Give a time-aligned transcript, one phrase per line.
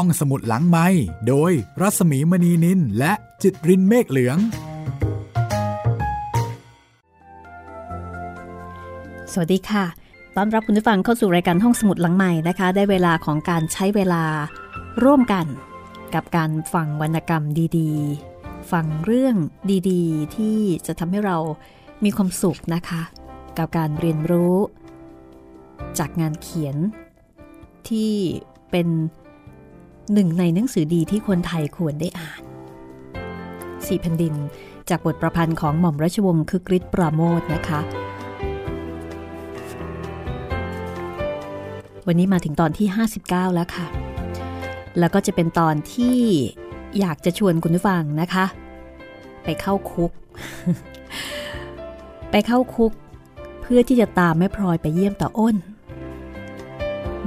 [0.00, 0.86] ห้องสมุดหลังไม้
[1.28, 4.38] โดยรัสมีมณีนินและจิตรินเมฆเหลือง
[9.32, 9.84] สวัสดีค่ะ
[10.36, 14.24] ต้อนรับคุณผู้ฟังเข้าสู่รายการห้องสมุดหลังใหม่นะคะ ได้เวลาของการใช้เวลา
[15.04, 15.46] ร่วมกัน
[16.14, 17.44] กับการฟังวรรณกรรม
[17.78, 19.36] ดีๆ ฟังเรื่อง
[19.90, 21.36] ดีๆ ที่จะทำให้เรา
[22.04, 23.02] มีความสุขนะคะ
[23.58, 24.56] กับการเรียนรู้
[25.98, 26.76] จากงานเขียน
[27.88, 28.12] ที่
[28.72, 28.88] เป็น
[30.12, 32.40] หนึ่งในหนังสือดีที่คนไทยควรได้อ่าน
[33.86, 34.34] สี่แผ่นดิน
[34.88, 37.80] จากบทประพันธ์ของหม่อมราชวงศ์คึกฤทธิ์ปราโมทนะคะ
[42.06, 42.86] วันนี้มาถึงตอนที่
[43.22, 43.86] 59 แล้วค่ะ
[44.98, 46.18] แล้วก็จะเป็นตอนที่
[47.00, 48.46] อยากจะชวนคุณผู้ฟังนะคะ
[49.44, 50.12] ไปเข้าคุก
[52.30, 52.92] ไปเข้าคุก
[53.62, 55.56] เพื่อที่จะตามแม่พลอยไปเยี่ยมตาอ้น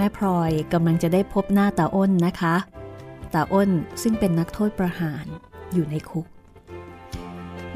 [0.02, 2.55] แม่พลอยกำลังจะได้พบหน้าตาอ้นนะคะ
[3.34, 3.70] ตาอ้น
[4.02, 5.25] ซึ่งเป็นนักโทษประหาร
[5.73, 6.25] อยู่ในคุก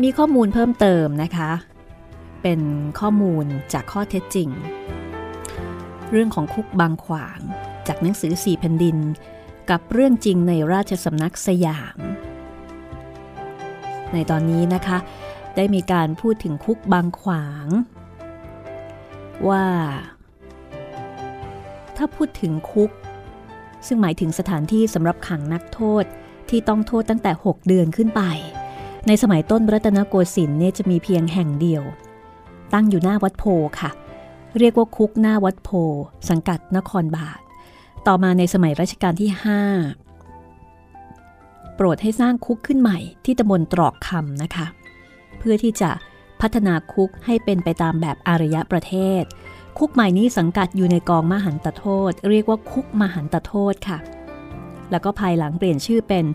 [0.02, 1.52] มีข้อมูลเพิ่มเติมนะคะ
[2.42, 2.62] เป็น
[3.00, 4.50] ข้อมูลจากข้อเท็จจริง
[6.12, 7.40] เรื่องของคุกบางขวาง
[7.88, 8.98] จากหนังสือสี่แผ่นดิน
[9.70, 12.00] กับเรื่องจริงในราชสำนักสยาม
[14.14, 14.98] ในตอนนี้นะคะ
[15.56, 17.68] ได้มีการพูดถึงคุกบางขวาง
[19.50, 19.66] ว่า
[22.06, 22.92] ถ้าพูดถึงคุก
[23.88, 26.04] ซึ่งหมายถึงสถานที่สำหรับขังนักโทษ
[26.50, 28.22] ที่ต้องโทษตั้งแต่ 6 เดือนขึ้นไป
[29.08, 31.84] ในสมัยต้นรัตนโกสินทร์เนี่ยจะมีเพียงแห่งเดียว
[32.74, 33.46] ตั้งอยู่หน้าวัดโพ
[33.81, 33.92] ค่ะ
[34.59, 35.70] เรียกว่าคุกหน้าวัดโพ
[36.30, 37.40] สังกัดนครบาท
[38.08, 39.30] ต่อมาในสมัยรัชกาลที่
[40.34, 44.66] 5 โปรดให้สร้างคุกขึ้นใหม่ที่ตำบลตรอกคำนะคะ
[45.38, 45.92] เพื่อที่จะ
[46.42, 49.24] พัฒนาคุกให้เป็นไปตามแบบอารยประเทศ
[49.78, 54.00] คุกใหม่นี้สังกัดอยู่ในกองมหันตโทษ เรียกว่าคุกมหันตโทษค่ะ
[54.92, 56.26] แล้วก็ภายหลังเปลี่ยนชื่อเป็น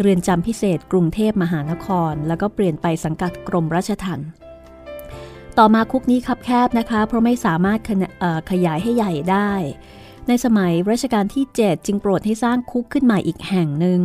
[0.00, 4.28] เรือนจำพิเศษกรุงเทพมหานคร แล้วก็เปลี่ยนไปสังกัดกรมราชทัณฑ์
[5.58, 7.90] ต่อมาคุกนี้คับแคบนะคะ เพราะไม่สามารถข
[8.50, 9.52] ขยายให้ใหญ่ได้
[10.28, 14.00] ในสมัยรัชกาลที่ 7 จึงโปรดให้สร้างคุกขึ้นใหม่อีกแห่งหนึ่ง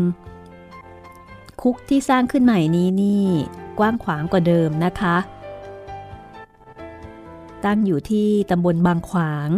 [1.62, 3.28] คุกที่สร้างขึ้นใหม่นี้นี่
[3.80, 5.16] กว้างขวางกว่าเดิมนะคะ
[7.66, 9.50] ตั้งอยู่ที่ตำบลบางขวาง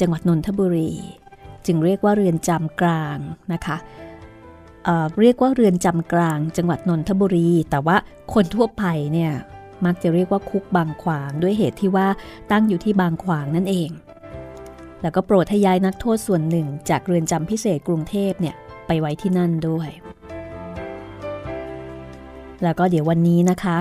[0.00, 0.92] จังหวัดนนทบุรี
[1.66, 3.18] จึงเรียกว่าเรือนจำกลาง
[3.52, 3.76] นะคะ
[4.84, 7.96] เเรียกว่าเรือนจำกลาง จังหวัดนนทบุรี แต่ว่า
[8.34, 9.32] คนทั่วไปเนี่ย
[9.84, 12.08] มักจะเรียกว่าคุกบางขวางด้วยเหตุที่ว่า
[12.50, 13.90] ตั้งอยู่ที่บางขวางนั่นเอง
[15.02, 18.54] แล้วก็โปรดทย้ายนักโทษส่วนหนึ่งจากเรือนจำพิเศษกรุงเทพเนี่ย
[18.86, 19.88] ไปไว้ที่นั่นด้วย
[22.62, 23.78] แล้วก็เดี๋ยววันนี้นะคะ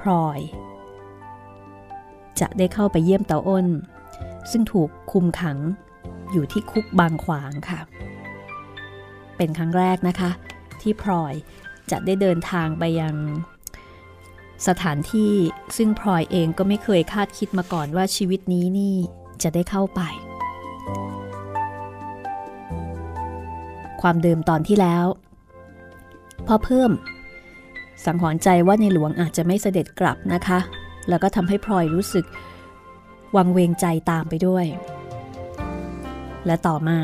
[0.00, 0.40] พลอย
[2.40, 3.66] จะได้เข้าไปเยี่ยมเตาอ้น
[4.50, 5.58] ซึ่งถูกคุมขัง
[6.32, 7.80] อยู่ที่คุกบางขวางค่ะ
[9.36, 10.30] เป็นครั้งแรกนะคะ
[10.80, 11.34] ที่พลอย
[11.90, 13.16] จะได้เดินทางไปยัง
[14.68, 15.32] สถานที่
[15.76, 18.96] ซึ่งพลอยเองก็ไม่เคยคาดคิดมาก่อนว่าชีวิตนี้นี่
[19.42, 20.00] จะได้เข้าไป
[24.00, 25.06] ความเดิมตอนที่แล้ว
[26.46, 26.90] พอเพิ่ม
[28.04, 30.58] สังหรณ์ใจว่าในหลวงอาจจะไม่เสด็จกลับนะคะ
[31.08, 32.24] แล้วก็ทำให้พลอยรู้สึก
[33.36, 34.66] วังเวงใจตามไปด้วย
[36.46, 37.00] และต่อมา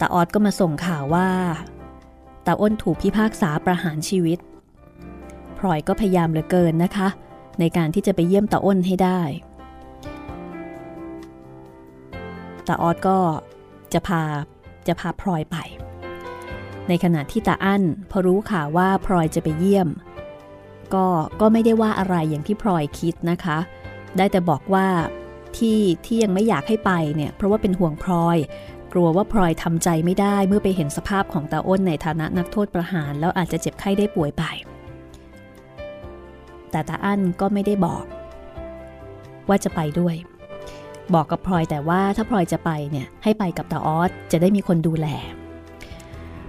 [0.00, 1.28] ตาออดก็มาส่งข่าวว่า
[2.46, 4.38] ตาอ้นถูกพิพากษาประหารชีวิต
[5.58, 7.08] พลอยก็พยายามเหลือเกินนะคะ
[7.60, 9.20] ในการที่จะไปเยี่ยมตาอ้นให้ได้
[12.68, 13.18] ตาออดก็
[13.92, 14.22] จะพา
[14.86, 15.56] จะพาพลอยไป
[16.88, 19.88] ในขณะที่ตาอั้นพอรู้ข่าวว่าพลอยจะไปเยี่ยม
[20.94, 21.06] ก็
[21.40, 23.58] ก็ไม่ได้ว่าอะไรอย่างที่พลอยคิดนะคะ
[24.16, 24.86] ได้แต่บอกว่า
[25.56, 28.38] ที่ที่ยังไม่อยากให้ไปเนี่ยเพราะว่าเป็นห่วงพลอย
[28.92, 34.44] กลัวว่าพลอยทำใจไม่ได้เมื่อไปเห็นสภาพของตาอ้นในฐานะนักโทษประหาร แล้วอาจจะเจ็บไข้ได้ป่วยไป
[36.70, 38.04] แต่ตาอั้นก็ไม่ได้บอก
[39.48, 40.16] ว่าจะไปด้วย
[41.14, 45.06] บอกกับพลอยแต่ว่าถ้าพลอยจะไปเนี่ยให้ไปกับตาออสจะได้มีคนดูแล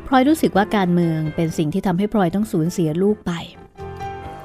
[0.07, 3.31] พลอยรู้สึกว่าการเมืองเป็นสิ่งที่ทำให้พลอยต้องสูญเสียลูกไป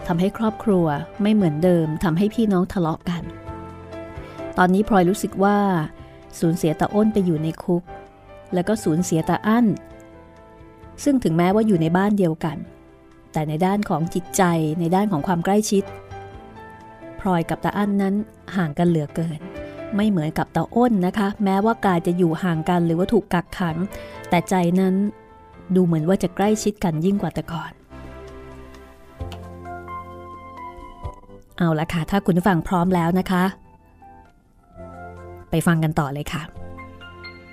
[0.07, 0.87] ทำให้ครอบครัว
[1.23, 3.23] ไม่เหมือนเดิมทำให้พี่น้องทะเลาะกัน
[4.59, 5.59] ตอนนี้พลอยรู้สึกว่า
[6.39, 7.83] สูญเสียตาอ้นไปอยู่ในคุก
[8.55, 9.67] แล้วก็สูญเสียตาอั้น
[11.05, 12.57] ซึ่งถึงแม้ว่าอยู่ในบ้านเดียวกัน
[13.33, 14.43] แต่ในด้านของจิตใจ
[14.81, 15.85] ในด้านของความใกล้ชิด
[17.21, 18.15] พลอยกับตาอั้นนั้น
[18.57, 19.41] ห่างกันเหลือเกิน
[19.97, 23.77] ไม่เหมือนกับตาอ้นนะคะ แม้ว่ากายจะอยู่ห่างกันหรือว่าถูกกักขัง
[24.29, 24.95] แต่ใจนั้น
[25.75, 27.73] ดูเหมือนว่าจะใกล้ชิดกันยิ่งกว่าแต่ก่อน
[31.59, 33.45] เอาละค่ะ ถ้าคุณฟังพร้อมแล้วนะคะ
[35.51, 36.43] ไปฟังกันต่อเลยค่ะ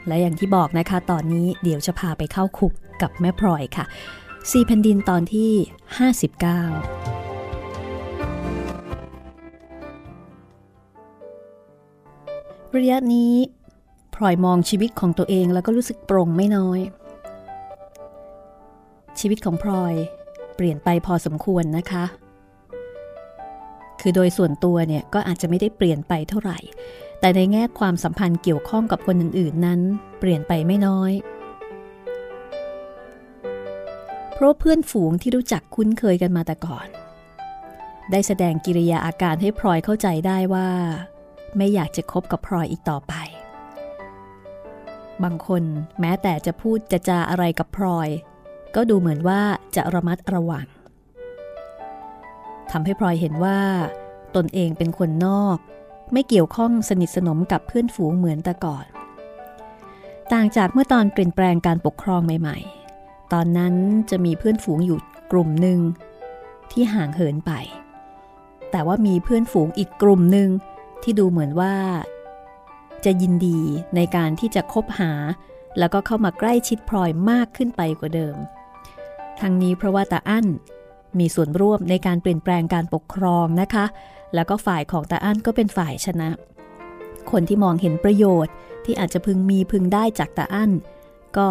[0.07, 2.71] และอย่างที่บอกนะคะ ตอนนี้เดี๋ยวจะพาไปเข้าคุก
[3.01, 3.85] กับแม่พลอยค่ะ
[4.49, 5.51] ซีแผ่นดินตอนที่
[7.09, 7.13] 59
[12.77, 13.33] ระยะนี้
[14.15, 16.79] พลอยมองชีวิตของตัวเองแล้วก็รู้สึกโปร่งไม่น้อย
[19.19, 19.93] ชีวิตของพลอย
[20.55, 22.03] เปลี่ยนไปพอสมควรนะคะ
[24.01, 26.59] คือโดยส่วนตัวเนี่ยก็อาจจะไม่ได้เปลี่ยนไปเท่าไหร่
[27.19, 29.79] แต่ในแง่ความสัมพันธ์เกี่ยวข้องกับคนอื่นๆนั้น
[30.19, 31.11] เปลี่ยนไปไม่น้อย
[34.33, 36.87] เพราะเพื่อนฝูงที่รู้จักคุ้นเคยกันมาแต่ก่อน
[38.11, 40.69] ได้แสดงกิริยาอาการให้พลอยเข้าใจได้ว่า
[41.57, 43.13] ไม่อยากจะคบกับพลอยอีกต่อไป
[45.23, 45.63] บางคน
[45.99, 48.09] แม้แต่จะพูดจะจาอะไรกับพลอย
[48.75, 49.41] ก็ดูเหมือนว่า
[49.75, 50.65] จะระมัดระวัง
[52.71, 53.59] ทำให้พลอยเห็นว่า
[54.35, 55.57] ตนเองเป็นคนนอก
[56.13, 58.85] ไม่เกี่ยวข้องสนิทสนมกับเพื่อนฝูงเหมือนแต่ก่อน
[60.33, 62.57] ต่างจากเมื่อตอนเปลี่ยนแปลงการปกครองใหม่
[62.95, 63.73] ๆ ตอนนั้น
[64.09, 64.97] จะมีเพื่อนฝูงอยู่
[65.31, 65.79] กลุ่มหนึ่ง
[66.71, 67.51] ที่ห่างเหินไป
[68.71, 70.49] แต่ว่ามีเพื่อนฝูงอีกกลุ่มหนึ่ง
[71.03, 71.75] ที่ดูเหมือนว่า
[73.05, 73.59] จะยินดี
[73.95, 75.11] ในการที่จะคบหา
[75.79, 78.35] แล้วก็เข้ามาใกล้ชิดพลอยมากขึ้นไปกว่าเดิม
[79.39, 80.47] ทั้งนี้เพราะว่าตาอั้น
[81.19, 83.85] มีส่วนร่วมในการเปลี่ยนแปลงการปกครองนะคะ
[84.35, 86.29] แล้วก็ฝ่ายของตาอั้นก็เป็นฝ่ายชนะ
[87.31, 88.53] คนที่มองเห็นประโยชน์
[88.85, 90.71] ที่อาจจะพึงมีพึงได้จากตาอั้น
[91.37, 91.47] ก็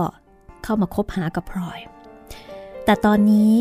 [0.65, 1.79] เข้ามาคบหากับพลอย
[2.85, 3.53] แต่ตอนนี้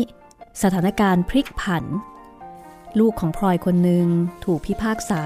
[0.62, 1.84] สถานการณ์พลิกผัน
[2.98, 4.06] ลูกของพลอยคนหนึ่ง
[4.44, 5.22] ถูกพิพากษา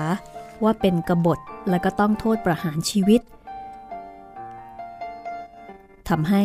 [0.65, 1.39] ว่าเป็นกบฏ
[1.71, 3.21] และก็ต้องโทษประหารชีวิต
[6.09, 6.43] ทำให้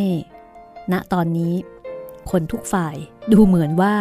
[0.91, 1.53] ณตอนนี้
[2.31, 2.95] คนทุกฝ่าย
[3.31, 3.93] ดูเหมือนว่า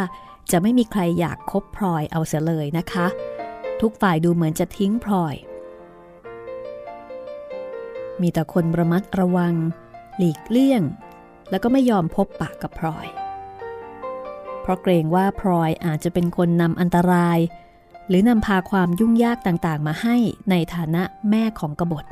[0.51, 3.07] จะไม่มีใครอยากคบพลอยเอาเสียเลยนะคะ
[3.81, 5.35] ทุกฝ่ายดูเหมือนจะทิ้งพลอย
[8.21, 9.55] มีแต่คนระมัดระวัง
[10.17, 10.83] หลีกเลี่ยง
[11.51, 13.07] แล้วก็ไม่ยอมพบปะกับพลอย
[14.61, 17.39] เพราะเกรงว่าพลอยอาจจะเป็นคนนำอันตราย
[18.09, 20.17] หรือนำพาความยุ่งยากต่างๆ มาให้
[20.51, 22.05] ในฐานะแม่ของกบฏ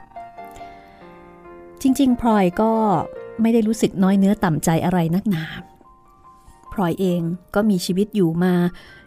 [1.82, 2.72] จริงๆพลอยก็
[3.40, 5.44] ไม่ได้รู้สึกน้อยเนื้อต่ำใจอะไรนักหนา
[6.76, 7.20] พลอยเอง
[7.54, 8.54] ก็มีชีวิตอยู่มา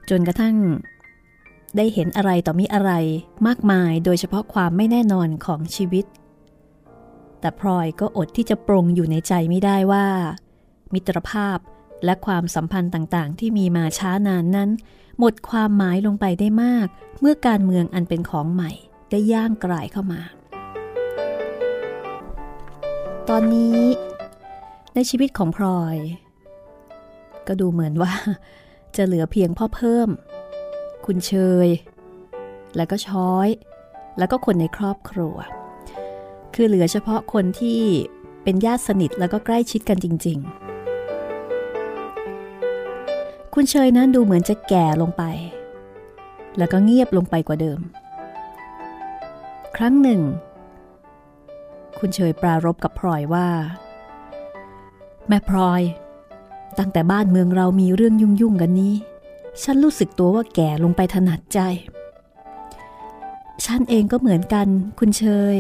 [0.09, 0.55] จนกระทั่ง
[1.77, 2.91] ได้เห็นอะไรต่อมีอะไร
[3.47, 6.05] มากมายโดยเฉพาะความไม่แน่นอนของชีวิต
[7.39, 10.07] แต่พลอยก็อดที่จะปรงอยู่ในใจไม่ได้ว่า
[10.93, 11.57] มิตรภาพ
[12.05, 14.69] และความสัมพันธ์ต่างๆ ที่มีมาช้านานนั้น
[15.19, 16.87] หมดความหมายลงไปได้มาก
[17.19, 18.71] เมื่อการเมืองอันเป็นของใหม่
[19.09, 20.21] ได้ย่างกลายเข้ามา
[23.29, 23.79] ตอนนี้
[24.95, 25.97] ในชีวิตของพลอย
[27.49, 28.13] ก็ดูเหมือนว่า
[28.95, 30.09] จะเหลือเพียงพ่อเพิ่ม
[31.05, 31.33] คุณเช
[31.65, 31.67] ย
[32.75, 33.47] แล้วก็ช้อย
[34.17, 35.35] แล้วก็คนในครอบครัว
[36.53, 37.81] คือเหลือเฉพาะคนที่
[38.43, 40.37] เป็นญาติสนิทแล้วก็ใกล้ชิดกันจริง
[42.75, 45.23] ๆ คุณเชยนั้นดูเหมือนจะแก่ลงไป
[46.57, 47.79] แล้วก็เงียบลงไปกว่าเดิม
[49.77, 50.21] ครั้งหนึ่ง
[51.99, 53.47] คุณเชยปรารบกับพลอยว่า
[55.27, 55.81] แม่พลอย
[56.77, 58.93] ตั้งแต่บ้านเมืองเรามีเรื่องยุ่งยุ่งกันนี้
[59.63, 61.59] ฉันรู้สึกตัวว่าแก่ลงไปถนัดใจ
[63.65, 64.67] ฉันเองก็เหมือนกัน
[64.99, 65.23] คุณเช
[65.53, 65.55] ย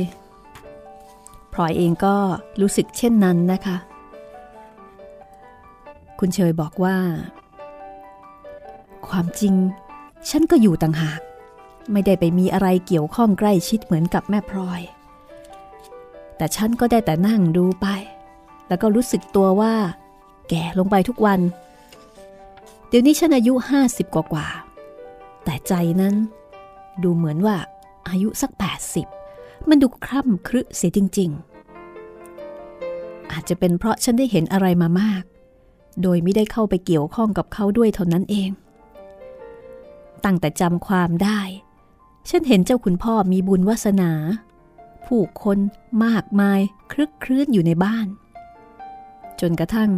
[1.53, 2.15] พลอยเองก็
[2.61, 3.77] รู้สึกเช่นนั้นนะคะ
[6.19, 6.97] คุณเชยบอกว่า
[9.07, 9.53] ความจริง
[10.29, 11.21] ฉันก็อยู่ต่างหาก
[11.91, 14.81] ไม่ได้ไปมีอะไรเกี่ยวข้องใกล้ชิดเหมือนกับแม่พลอย
[16.37, 17.87] แต่ฉันก็ได้แต่นั่งดูไป
[18.67, 19.73] แล้วก็รู้สึกตัวว่า
[20.49, 21.39] แก่ลงไปทุกวัน
[22.87, 24.47] เดี๋ยวนี้ฉันอายุห้าสิบกว่า
[25.43, 26.15] แต่ใจนั้น
[27.03, 27.57] ดูเหมือนว่า
[28.09, 29.07] อายุสักแปดสิบ
[29.69, 31.29] มันดูคร่ำครึเสียจริง
[32.51, 35.23] ๆ อาจจะเป็นเพราะฉันได้เห็นอะไรมามาก
[36.01, 38.49] โดยไม่ได้เข้าไปเกี่ยวข้องกับเขาด้วยเท่านั้นเอง
[40.25, 41.41] ตั้งแต่จำความได้
[42.29, 44.11] ฉันเห็นเจ้าคุณพ่อมีบุญวาสนา
[45.05, 45.57] ผู้คน
[46.05, 46.59] มากมาย
[46.91, 48.07] คลึกคลื้นอยู่ในบ้าน
[49.41, 49.89] จนกระทั่ง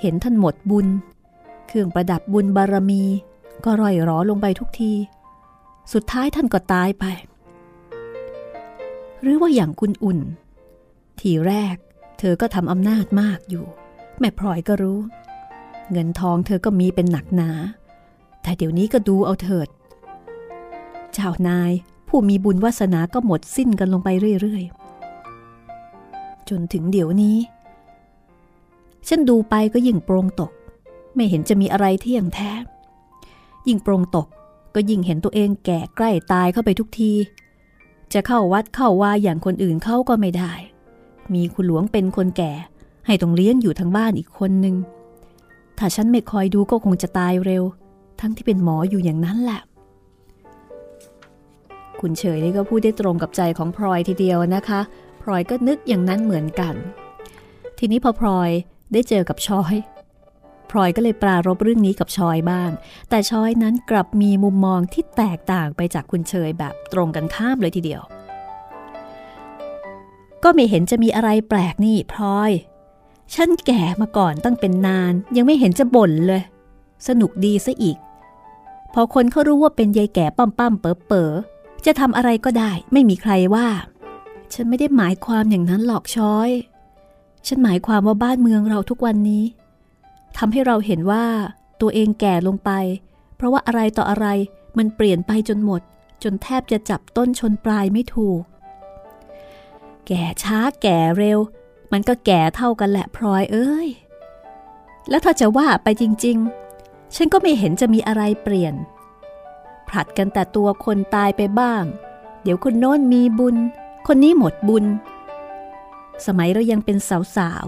[0.00, 0.86] เห็นท่านหมดบุญ
[1.66, 3.02] เครื่องประดับบุญบารมี
[3.64, 4.92] ก็ร่อยรอลงไปทุกที
[5.92, 7.04] สุดท้ายท่านก็ตายไป
[9.20, 10.18] หรือว่าอย่างคุณอุ่น
[11.20, 11.76] ทีแรก
[12.18, 13.64] เธอก็ทำอำนาจมากอยู่
[14.18, 14.98] แม่พลอยก็รู้
[15.92, 17.50] เงินทองเธอก็มีเป็นหนักหนา
[18.42, 19.68] แต่เดี๋ยวนี้ก็ดูเอาเถิด
[21.12, 21.72] เจ้านาย
[22.08, 24.08] ผู้มีบุญวาสนาก็หมดสิ้นกันลงไป
[24.40, 27.36] เรื่อยๆ จนถึงเดี๋ยวนี้
[29.08, 30.50] ฉันดูไปก็ยิ่งโปรงตก
[31.14, 32.50] ไม่เห็นจะมีอะไรเที่ยงแท้
[33.68, 34.26] ยิ่งโปรงตก
[34.74, 37.12] ก็ยิ่งเห็นตัวเองแก่ใกล้ตายเข้าไปทุกที
[38.12, 40.52] จะเข้าวัดเข้าวาอย่างคนอื่นเข้าก็ไม่ได้
[41.34, 42.52] มีคุณหลวงเป็นคนแก่
[43.06, 44.76] ให้ต้องเลี้ยงอยู่ทางบ้านอีกคนหนึ่ง
[45.78, 47.64] ถ้าฉันไม่คอยดูก็คงจะตายเร็ว
[48.20, 49.60] ทั้งที่เป็นหมออยู่อย่างนั้นแหละ
[52.00, 54.80] คุณเฉยนี่ก็พูดได้ตรงกับใจของพลอยทีเดียวนะคะ
[55.22, 56.74] พลอยก็นึกอย่างนั้นเหมือนกัน
[57.78, 58.50] ทีนี้พอพลอย
[58.92, 59.74] ได้เจอกับชอย
[60.70, 62.70] พลอยก็เลยปรารบเรื่องนี้กับชอยบ้าง
[63.10, 68.02] แต่ชอยนั้นกลับมีมุมมองที่แตกต่างไปจากคุณเชยแบบตรงกันข้ามเลยทีเดียว
[70.42, 72.50] ก็ไม่เห็นจะมีอะไรแปลกนี่พลอย
[73.34, 76.42] ฉันแก่มาก่อนตั้งเป็นนาน ยังไม่เห็นจะบ่นเลย
[77.08, 77.98] สนุกดีซะอีก
[78.94, 81.32] พอคนเขารู้ว่าเป็นยายแก่ปั้มปั้มเป๋อเป๋อ
[81.86, 83.68] จะทำอะไรก็ได้ ไม่มีใครว่า
[84.52, 86.50] ฉันไม่ได้หมายความอย่างนั้นหรอกชอย
[87.46, 89.44] ฉันหมายความว่าบ้านเมืองเราทุกวันนี้
[90.36, 91.24] ทำให้เราเห็นว่า
[91.80, 92.70] ตัวเองแก่ลงไป
[93.36, 94.26] เพราะว่าอะไรต่ออะไร
[94.78, 95.80] มันเปลี่ยนไปจนหมด
[96.22, 98.42] จนแทบจะจับต้นชนปลายไม่ถูก
[100.06, 101.38] แก่ช้าแก่เร็ว
[101.92, 103.88] มันก็แก่เท่ากันแหละพลอยเอ้ย
[105.08, 106.36] แล้วถ้าจะว่าไปจริง
[106.76, 108.74] ๆ ฉันก็ไม่เห็นจะมีอะไรเปลี่ยน
[109.88, 111.82] ผลัดกันแต่ตัวคนตายไปบ้าง
[112.42, 113.56] เดี๋ยวคนโน้นมีบุญ
[114.06, 114.84] คนนี้หมดบุญ
[116.26, 117.64] สมัยเรายังเป็นสาว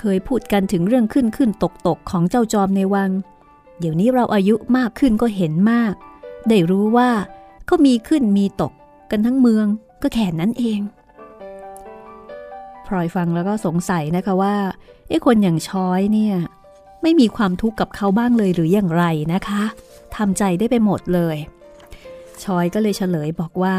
[0.00, 3.10] เคยพูดกันถึงเรื่องขึ้นขึ้นตกตกของเจ้าจอมในวัง
[3.78, 5.94] เดี๋ยวนี้เราอายุมากขึ้นก็เห็นมาก
[6.48, 7.10] ได้รู้ว่า
[7.66, 8.72] เขามีขึ้นมีตก
[9.10, 9.66] กันทั้งเมือง
[10.02, 10.80] ก็แค่นั้นเอง
[12.86, 14.56] พลอยฟังแล้วก็สงสัยนะคะว่า
[15.08, 16.36] ไอ้คนอย่างช้อยเนี่ย
[17.02, 19.62] ไม่มีความทุกข์กับเขาบ้างเลยหรืออย่างไรนะคะ
[20.16, 21.36] ทำใจได้ไปหมดเลย
[22.44, 23.76] ชอยก็เลยเฉลยบอกว่า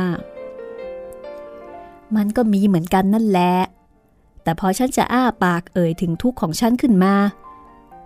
[2.16, 3.54] มันก็มีเหมือนกันนั่นแหละ
[4.44, 7.16] แต่พอฉันจะอ้าปากเอ่ยถึงทุกข์ของฉันขึ้นมา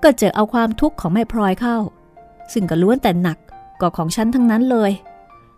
[0.03, 1.77] ก็เจอเอาความทุกข์ของแม่พลอยเข้า
[2.53, 3.37] ซึ่งก็ล้วนแต่หนัก
[3.79, 4.91] กว่าของฉันทั้งนั้นเลย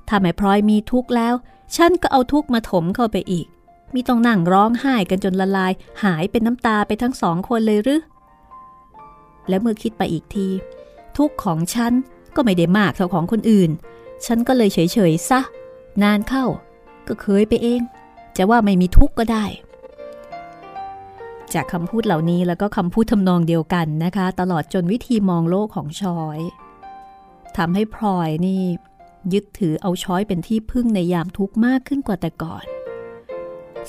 [0.08, 1.34] ถ้าแม่พลอยมีทุกข์แล้ว
[1.76, 3.48] ฉันก็เอาทุกข์มาถมเข้าไปอีก
[3.94, 5.72] มีต้องนั่งร้องไห้กันจนละลาย
[6.04, 8.02] หายเป็นน้ำตาไปทั้งสองคนเลยหรือ
[9.50, 10.48] และเมื่อคิดไปอีกที
[11.18, 11.94] ทุกข์ของฉัน
[12.36, 13.70] ก็ไม่ได้มากเท่าของคนอื่น
[14.26, 15.40] ฉันก็เลยเฉยๆซะ
[16.04, 16.46] นานเข้า
[17.08, 17.82] ก็เคยไปเอง
[18.38, 19.46] จะว่าไม่มีทุกข์ก็ได้
[21.54, 26.40] จากคำพูดเหล่านี้แล้วก็คำพูดทำนองเดียวกันนะคะ ตลอดจนวิธีมองโลกของชอย
[27.58, 28.62] ทำให้พลอยนี่
[29.34, 32.66] ยึดถือเอาช้อยเป็นที่พึ่งในยามทุกข์มากขึ้นกว่าแต่ก่อน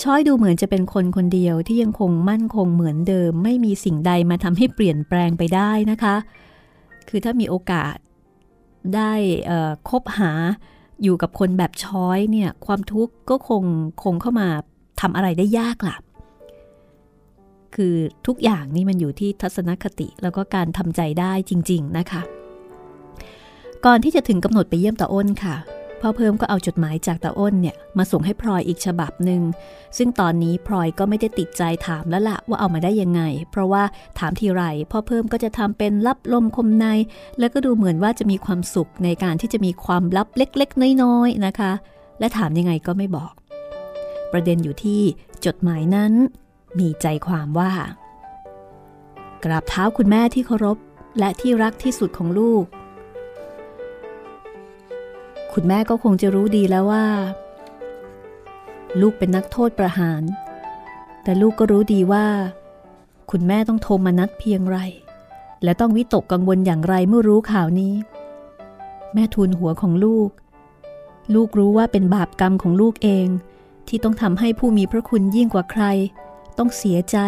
[0.02, 6.16] ช้อยดูเหมือนจะเป็นคนคนเดียวที่ยังคงมั่นคงเหมือนเดิม ไม่มีสิ่งใดมาทำให้เปลี่ยนแปลงไปได้นะคะ
[7.08, 7.96] คือถ้ามีโอกาส
[8.94, 9.12] ได้
[9.88, 10.32] คบหา
[11.02, 13.62] อยู่กับคนแบบช้อยเนี่ยความทุกข์ก็คง
[14.04, 14.48] คงเข้ามา
[15.00, 15.96] ทำอะไรได้ยากล่ะ
[17.76, 17.94] คือ
[18.26, 22.22] ทุกอย่างนี่มันอยู่ที่ทัศนคติแล้วก็การทำใจได้จริง ๆนะคะ
[23.84, 25.56] ก่อนที่จะถึงกำหนดไปเยี่ยมตาอ้นค่ะ
[26.00, 29.42] พ่อเพิ่มก็เอาจดหมายจากตาอ้นเนี่ยมาส่งให้พลอยอีกฉบับหนึ่ง
[29.96, 33.82] ซึ่งตอนนี้พลอยก็ไม่ได้ติดใจถามแล้วละว่าเอามาได้ยังไง เพราะว่า
[34.18, 36.86] ถามทีไรพ่อเพิ่มก็จะทำเป็นลับลมคมใน
[37.38, 41.72] แล้วก็ดูเหมือนว่าจะมีความสุขในการที่จะมีความลับเล็กๆ น้อยๆนะคะ
[42.20, 43.32] และถามยังไงก็ไม่บอก
[44.32, 45.02] ประเด็นอยู่ที่
[45.46, 46.12] จดหมายนั้น
[46.78, 47.72] มีใจความว่า
[49.44, 50.78] กราบเท้าคุณแม่ที่เคารพ
[51.18, 52.64] และที่รักที่สุดของลูก
[55.52, 57.06] คุณแม่ก็คงจะรู้ดีแล้วว่า
[59.00, 60.22] ลูกเป็นนักโทษประหาร
[61.22, 62.26] แต่ลูกก็รู้ดีว่า
[63.30, 64.78] คุณแม่ต้องโทรมานัดเพียงไร
[65.64, 67.94] และต้องวิตกกังวลอย่างไรเมื่อรู้ข่าวนี้
[69.14, 70.28] แม่ทูลหัวของลูก
[71.34, 73.26] ลูกรู้ว่าเป็นบาปกรรมของลูกเอง
[73.88, 75.84] ที่ต้องทำให้ผู้มีพระคุณยิ่งกว่าใคร
[76.58, 77.18] ต้องเสียใจ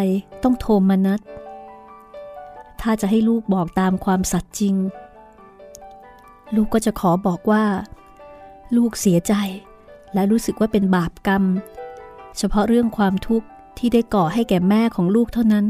[0.42, 1.20] ต้องโทมนัด
[2.80, 4.74] ถ้าจะให้ลูกบอกตามความสัตย์จริง
[6.54, 7.64] ลูกก็จะขอบอกว่า
[8.76, 9.34] ลูกเสียใจ
[10.14, 11.44] และรู้สึกว่าเป็นบาปกรรม
[12.38, 13.46] เฉพาะเรื่องความทุกข์
[13.78, 15.66] ที่ได้ก่อให้แก่แม่ของลูกเท่านั้น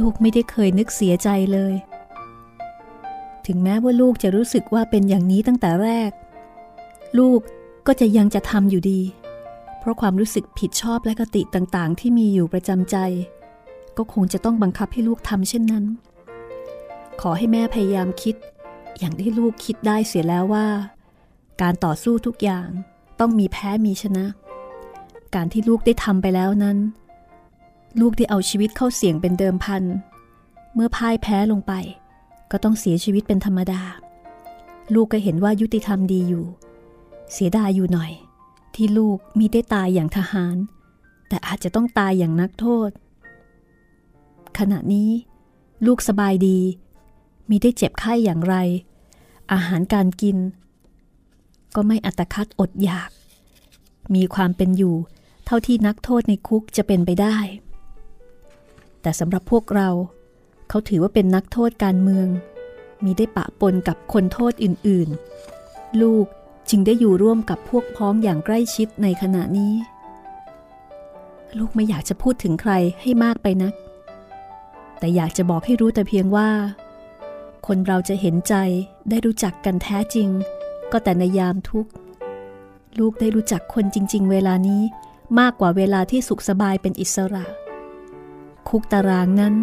[0.00, 1.74] ลูกไม่ได้เคยนึกเสียใจเลย
[3.46, 6.10] ถึงแม้ว่าลูกจะรู้สึกว่าเป็นอย่างนี้ตั้งแต่แรก
[7.18, 7.40] ลูก
[7.86, 9.00] ก็จะยังจะทำอยู่ดี
[9.84, 12.96] เพราะความรู้สึกผิดชอบและกติต่างๆ ที่มีอยู่ประจำใจ
[13.96, 15.84] ก็คงจะต้องบังคับให้ลูกทำเช่นนั้น
[17.20, 18.34] ขอให้แม่พยายามคิด
[18.98, 20.66] อย่างที่ลูกคิดได้เสียแล้วว่า
[21.62, 22.68] การต่อสู้ทุกอย่าง
[23.20, 24.26] ต้องมีแพ้มีชนะ
[25.34, 26.78] การที่ลูกได้ทำไปแล้วนั้น
[28.00, 29.82] ลูกได้เอาชีวิตเข้าเสี่ยงเป็นเดิมพัน
[30.74, 31.72] เมื่อพ่ายแพ้ลงไป
[32.50, 33.82] ก็ต้องเสียชีวิตเป็นธรรมดา
[34.94, 36.44] ลูกก็เห็นว่ายุติธรรมดีอยู่
[37.32, 38.12] เสียดายอยู่หน่อย
[38.76, 40.56] ที่ลูกมีได้ตายอย่างทหาร
[41.28, 42.90] แต่อาจจะต้องตายอย่างนักโทษ
[44.58, 45.10] ขณะนี้
[45.86, 46.58] ลูกสบายดี
[47.50, 48.56] มีได้เจ็บไข้อย่างไร
[49.52, 50.36] อาหารการกิน
[51.74, 53.10] ก็ไม่อัตคัดอดอยาก
[54.14, 54.94] มีความเป็นอยู่
[55.46, 57.36] เท่าที่นักโทษในคุกจะเป็นไปได้
[59.02, 59.88] แต่สำหรับพวกเรา
[60.68, 62.28] เขาถือว่าเป็นนักโทษการเมือง
[63.04, 66.26] มีได้ปะปนกับคนโทษอื่นๆ ลูก
[66.70, 69.74] จึงได้อยู่ร่วมกับพวกพ้องอย่างใกล้ชิดในขณะนี้
[71.58, 73.74] ลูกไม่อยากจะพูดถึงใครให้มากไปนัก
[74.98, 76.50] แต่อยากจะบอกให้รู้แต่เพียงว่า
[77.66, 78.54] คนเราจะเห็นใจ
[79.10, 80.28] ได้รู้จักกันแท้จริง
[80.92, 81.90] ก็แต่ในยามทุกข์
[82.98, 84.82] ลูกได้รู้จักคนจริง ๆ เวลานี้
[85.40, 87.44] มากกว่าเวลาที่สุขสบายเป็นอิสระ
[88.68, 89.54] คุกตารางนั้น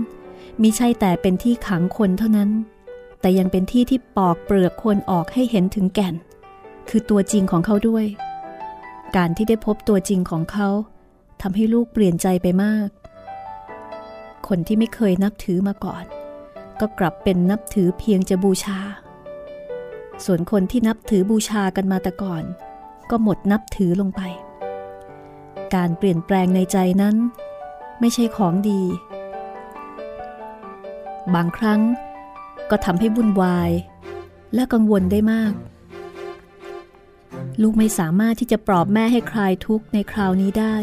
[0.62, 2.50] มิใช่แต่เป็นที่ขังคนเท่านั้น
[3.22, 6.16] แต่ยังเป็นที่ที่ปอกเปลือกคนออกให้เห็นถึงแก่น
[6.90, 8.06] คือตัวจริงของเขาด้วย
[9.18, 10.70] การที่ได้พบตัวจริงของเขา
[11.42, 12.90] ทำให้ลูกเปลี่ยนใจไปมาก
[14.48, 16.04] คนที่ไม่เคยนับถือมาก่อน
[16.80, 18.80] ก็กลับเป็นนับถือเพียงจะบูชา
[20.26, 22.44] ส่วนคนที่นับถือบูชากันมาแต่ก่อน
[23.10, 24.22] ก็หมดนับถือลงไป
[25.76, 27.16] การเปลี่ยนแปลงในใจนั้น
[28.00, 28.82] ไม่ใช่ของดี
[31.36, 31.82] บางครั้ง
[32.70, 33.72] ก็ทำให้วุ่นวาย
[34.54, 35.54] และกังวลได้มาก
[37.62, 40.76] ลูกไม่สามารถที่จะปลอบแม่ให้คลายทุกข์ในคราวนี้ได้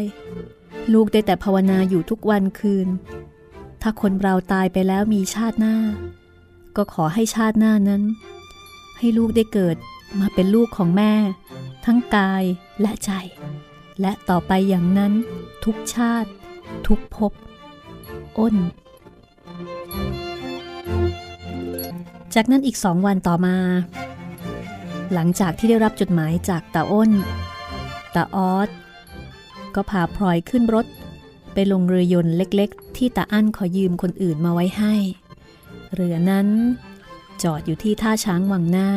[0.93, 2.87] ลูกได้แต่ภาวนาอยู่ทุกวันคืน
[3.81, 5.75] ถ้าคนเราตายไปแล้วมีชาติหน้า
[6.75, 8.03] ก็ขอให้ชาติหน้านั้น
[8.97, 9.77] ให้ลูกได้เกิด
[10.19, 11.13] มาเป็นลูกของแม่
[11.85, 12.43] ทั้งกาย
[12.81, 13.11] และใจ
[14.01, 15.13] และต่อไปอย่างนั้น
[15.65, 16.29] ทุกชาติ
[16.87, 17.31] ทุกภพ
[18.37, 18.55] อ้น
[22.35, 23.55] จากนั้นอีกสองวันต่อมา
[25.13, 27.11] หลังจากที่ได้รับจดหมายจากตาอ้น
[28.15, 28.69] ตาออส
[29.75, 30.85] ก็พาพลอยขึ้นรถ
[31.53, 34.95] ไปลงเรือยนต์เล็กๆ ที่ตาอั้นขอยืมคนอื่นมาไว้ให้
[35.93, 36.47] เรือนั้น
[37.43, 38.89] จอดอยู่ที่ท่าช้างวังหน้า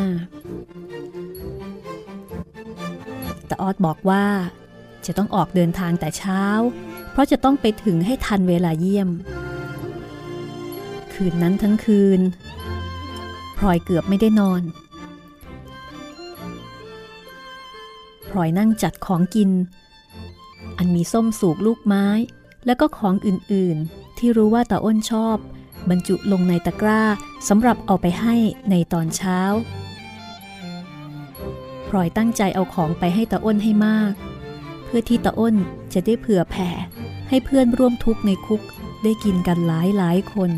[3.49, 4.25] ตาออสบอกว่า
[5.07, 6.43] จะต้องออกเดินทางแต่เช้า
[7.13, 9.09] เพราะจะต้องไปถึงให้ทันเวลาเยี่ยม
[11.13, 12.21] คืนนั้นทั้งคืน
[13.59, 14.63] พลอยเกือบไม่ได้นอน
[18.37, 19.51] ลอยนั่งจัดของกิน
[20.79, 22.07] อันมีส้มสูกลูกไม้
[22.67, 25.37] แล้วก็ของอื่นๆ ที่รู้ว่าตาอ้นชอบ
[25.91, 27.03] บรรจุลงในตะกร้า
[27.49, 28.35] สำหรับเอาไปให้
[28.71, 29.41] ในตอนเช้า
[31.89, 34.13] พลอยตั้งใจเอาของไปให้ตาอ้นให้มาก
[34.85, 35.57] เพื่อที่ตาอ้น
[35.93, 36.71] จะได้เผื่อแผ่
[37.29, 38.63] ให้เพื่อนร่วมทุกข์ในคุก
[39.03, 40.51] ได้กินกันหลายหลายคน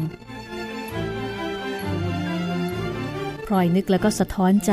[3.46, 4.72] พลอยนึกแล้วก็สะท้อนใจ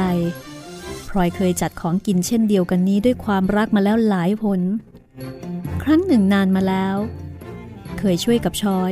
[1.12, 4.62] พลอยเคยจัดของกินเช่นเดียวกันนี้ด้วยความรักมาแล้วหลายผล
[5.84, 6.96] ครั้งหนึ่งนานมาแล้ว
[8.00, 8.92] เคยช่วยกับช้อย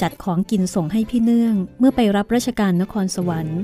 [0.00, 3.60] จัดของกินส่งให้พี่เนื่องเมื่อไปรับราชการนครสวรรค์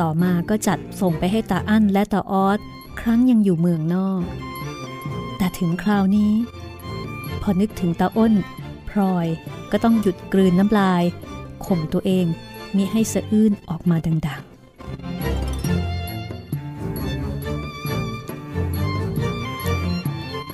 [0.00, 2.58] ต่อมาก็จัดส่งไปให้ตาอั้นและตาออส
[3.00, 4.22] ครั้งยังอยู่เมืองนอก
[5.38, 6.32] แต่ถึงคราวนี้
[7.42, 8.34] พอนึกถึงตาอ้น
[8.90, 9.26] พลอย
[9.72, 11.02] ก็ต้องหยุดกลืนน้ำลาย
[11.66, 12.26] ข่มตัวเอง
[12.76, 14.47] มิให้สะอื้นออกมาดัง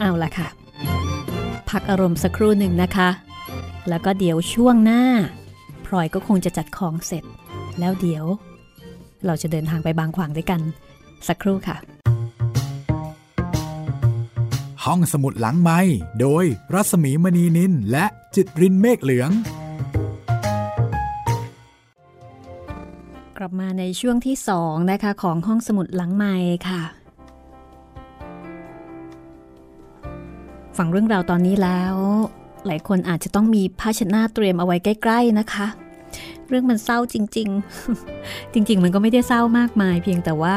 [0.01, 0.49] เอาละค่ะ
[1.71, 3.09] พักอารมณ์สักครู่หนึ่งนะคะ
[3.89, 5.03] แล้วก็เดี๋ยวช่วงหน้า
[5.87, 7.25] พลอยก็คงจะจัดของเสร็จ
[7.79, 8.25] แล้วเดี๋ยว
[9.27, 10.61] เราจะเดินทางไปบางขวางด้วยกัน
[11.29, 11.77] สักครู่ค่ะ
[14.85, 15.81] ห้องสมุดหลังไม้
[16.21, 18.05] โดยรัสมีมณีนินและ
[18.35, 19.31] จิตรินเมฆเหลือง
[23.39, 26.35] กลับมาในช่วงที่สองนะคะ ของห้องสมุดหลังไม้
[26.69, 26.83] ค่ะ
[30.77, 31.97] ฟังเรื่องราวตอนนี้แล้ว
[32.67, 35.67] หลายคนอาจจะต้องมีภาชนะเตรียมเอาไว้ใกล้ ๆนะคะ
[36.49, 37.49] เรื่องมันเศร้าจริง
[38.03, 40.55] ๆ จริง ๆ มันก็ไม่ได้เศร้ามากมาย เพียงแต่ว่า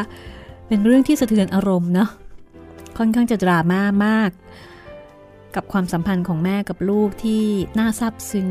[0.67, 2.09] เป็นเรื่องที่สะเทือนอารมณ์เนาะ
[2.97, 4.29] ค่อนข้างจะดราม่ามาก
[5.55, 7.43] กับความสัมพันธ์ของแม่กับลูกที่
[7.79, 8.49] น่าซาบซึ้ง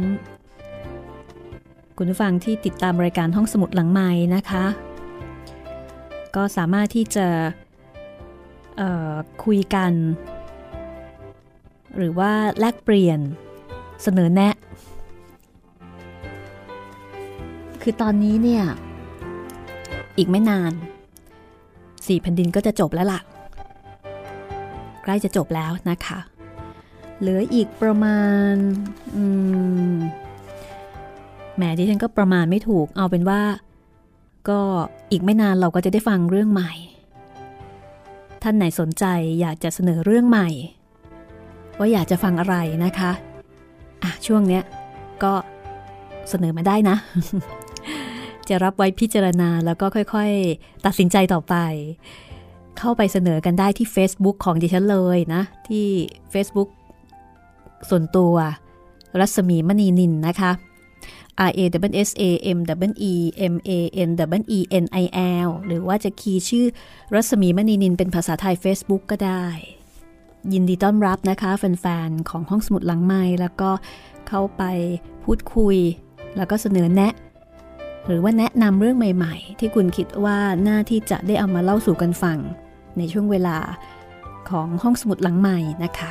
[1.97, 4.65] คุณผู้ฟังที่ติดตามรายการห้องสมุดหลังไม้นะคะ
[6.37, 7.27] ก็สามารถที่จะ
[9.45, 9.93] คุยกัน
[11.97, 13.21] หรือว่าแลกเปลี่ยน
[14.03, 14.55] เสนอแนะ
[17.83, 18.65] คือตอนนี้เนี่ย
[20.17, 20.73] อีกไม่นาน
[22.07, 23.21] สี่แผ่นดินก็จะจบแล้วล่ะ
[25.03, 26.19] ใกล้จะจบแล้วนะคะ
[27.21, 28.21] เหลืออีกประมา
[28.53, 28.55] ณ
[31.57, 33.41] แหมดิฉันก็ประมาณไม่ถูก เอาเป็นว่า
[34.49, 34.61] ก็
[35.11, 36.73] อีกไม่นานเราก็จะได้ฟังเรื่องใหม่
[38.43, 39.05] ท่านไหนสนใจ
[39.41, 40.49] อยากจะเสนอเรื่องใหม่
[41.79, 43.13] ว่าอยากจะฟังอะไรนะคะ
[44.03, 44.63] อะช่วงเนี้ย
[45.23, 45.33] ก็
[46.29, 46.97] เสนอมาได้นะ
[48.49, 51.55] จะรับไว้พิจารณาแล้วก็ค่อยๆ ตัดสินใจต่อไป
[52.79, 55.87] เข้าไปเสนอกันได้ที่ Facebook ของดิฉันเลยนะ ที่
[56.33, 56.69] Facebook
[57.89, 58.35] ส่วนตัว
[59.21, 60.53] รัศมีมณีนินนะคะ
[61.49, 61.61] R A
[61.91, 62.23] W S A
[62.57, 62.59] M
[62.91, 63.15] W E
[63.53, 63.71] M A
[64.09, 64.11] N
[64.41, 65.05] W E N I
[65.47, 66.67] L หรือว่าจะคีย์ชื่อ
[67.15, 69.45] รัศมีมณีนินเป็นภาษาไทย Facebook ก็ได้
[70.53, 73.71] ยินดีต้อนรับนะคะแฟนๆของห้องสมุดหลังไม้แล้วก็
[74.29, 74.63] เข้าไป
[75.25, 75.77] พูดคุย
[76.37, 77.13] แล้วก็เสนอแนะ
[78.07, 82.39] หรือว่าแนะนำเรื่องใหม่ๆ ที่คุณคิดว่าน่าที่จะได้เอามาเล่าสู่กันฟัง
[82.99, 83.57] ในช่วงเวลา
[84.51, 86.11] ของห้องสมุดหลังใหม่นะคะ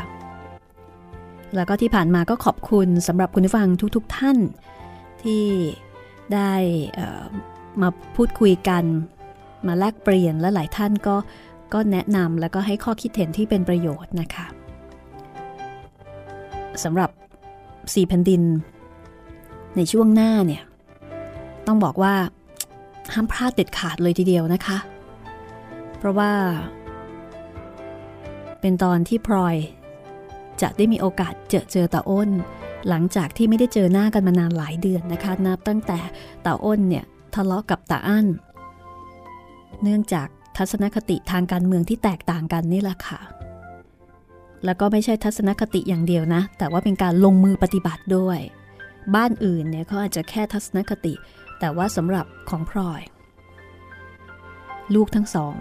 [1.56, 4.38] แล้วก็ที่ผ่านมาก็ขอบคุณสำหรับคุณผู้ฟังทุกๆทท่าน
[5.24, 5.43] ที่
[6.34, 6.54] ได้
[7.82, 8.84] มาพูดคุยกัน
[9.67, 11.15] มาแลกเปลี่ยนและหลายท่านก็
[11.76, 14.46] ก็แนะนำแล้วก็ให้ข้อคิดเห็นที่เป็นประโยชน์นะคะ
[16.84, 17.10] สำหรับ
[17.94, 18.42] สี่แผ่นดิน
[19.76, 20.64] ในช่วงหน้าเนี่ย
[21.68, 22.14] ต้องบอกว่า
[23.14, 24.78] ห้ามพลาดเด็ดขาดเลยทีเดียวนะคะ
[25.98, 26.32] เพราะว่า
[28.62, 29.56] เป็นตอนที่พลอย
[30.62, 32.30] จะได้มีโอกาสเจอเจอตาอ้น
[32.90, 35.98] หลังจากที่ไม่ได้เจอหน้ากันมานานหลายเดือนนะคะ นับตั้งแต่
[36.46, 38.28] ตาอ้นเนี่ยทะเลาะกับตาอั้น
[39.84, 43.20] เนื่องจาก ทัศนคติทางการเมืองที่แตกต่างกันนี่แหละค่ะ
[44.65, 48.39] แล้วก็ไม่ใช่ทัศนคติอย่างเดียวนะ แต่ว่าเป็นการลงมือปฏิบัติด้วย
[49.15, 51.13] บ้านอื่นเนี่ยเขาอาจจะแค่ทัศนคติ
[51.60, 53.02] แต่ว่าสำหรับของพลอย
[54.96, 55.56] ลูกทั้งสอง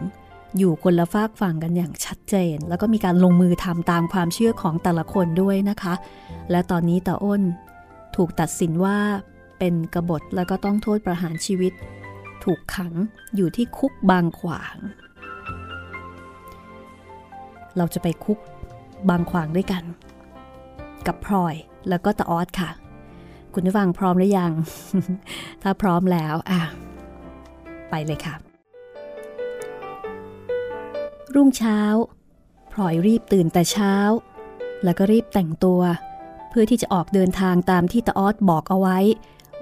[0.59, 5.95] อยู่คนละฝากฝั่งกันอย่างชัดเจน แล้วก็มีการลงมือทำตามความเชื่อของแต่ละคนด้วยนะคะ
[6.51, 7.43] และตอนนี้ตาอ้น
[8.17, 8.99] ถูกตัดสินว่า
[9.59, 11.73] เป็นกบฏแล้วก็ต้องโทษประหารชีวิต
[12.45, 12.95] ถูกขัง
[13.37, 14.77] อยู่ที่คุกบางขวาง
[17.77, 18.39] เราจะไปคุก
[19.09, 19.85] บางขวางด้วยกัน
[21.07, 21.55] กับพลอย
[21.89, 22.71] แล้วก็ตาออสค่ะ
[23.55, 24.53] คุณผู้ฟังพร้อมหรือยัง
[25.63, 26.61] ถ้าพร้อมแล้วอะ
[27.91, 28.35] ไปเลยค่ะ
[31.35, 31.81] รุ่งเช้า
[32.73, 33.95] พลอยรีบตื่นแต่เช้า
[34.85, 35.81] แล้วก็รีบแต่งตัว
[36.51, 38.99] เพื่อที่จะออกเดินทางตามที่ตาออสบอกเอาไว้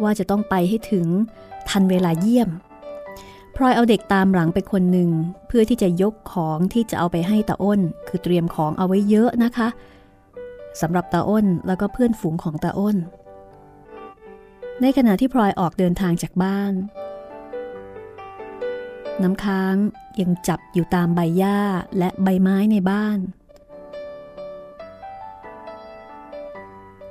[0.02, 1.06] ว่าจะต้องไปให้ถึง
[1.68, 2.50] ทันเวลาเยี่ยม
[3.56, 5.10] พลอยเอาเด็กตามหลังไปคนหนึ่ง
[5.48, 9.68] เพื่อที่จะยกของที่จะเอาไปให้ตาอ้น คือเตรียมของเอาไว้เยอะนะคะ
[10.80, 12.96] สำหรับตาอ้นแล้วก็เพื่อนฝูงของตาอ้น
[14.80, 16.72] ในขณะที่พลอยออกเดินทางจากบ้าน
[19.22, 19.76] น้ำค้าง
[20.20, 21.58] ยังจับอยู่ตามใบหญ้า
[21.98, 23.18] และใบไม้ในบ้าน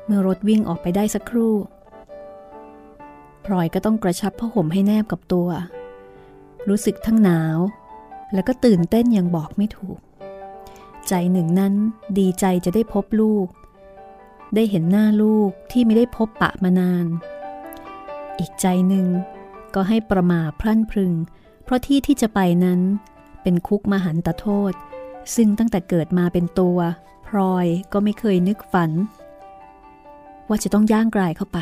[0.06, 1.56] เมื่อรถวิ่งออกไปได้สักครู่
[3.46, 5.50] พลอยก็ต้องกระชับผ้าห่มให้แนบกับตัว
[6.70, 7.58] รู้สึกทั้งหนาว
[8.34, 10.00] แล้วก็ตื่นเต้นอย่างบอกไม่ถูก
[11.08, 11.74] ใจหนึ่งนั้น
[12.20, 13.48] ดีใจจะได้พบลูก
[14.56, 17.06] ได้เห็นหน้าลูกที่ไม่ได้พบปะมานาน
[18.40, 19.08] อีกใจหนึ่ง
[19.76, 21.14] ก็ให้ประมาพลั่นพรึง
[21.64, 22.80] เพราะที่ที่จะไปนั้น
[23.42, 24.74] เป็นคุกมหันตโทษ
[25.36, 26.78] ซึ่งตั้งแต่เกิดมาเป็นตัว
[27.28, 28.92] พลอยก็ไม่เคยนึกฝัน
[30.48, 31.60] ว่าจะต้องย่างกลายเข้าไป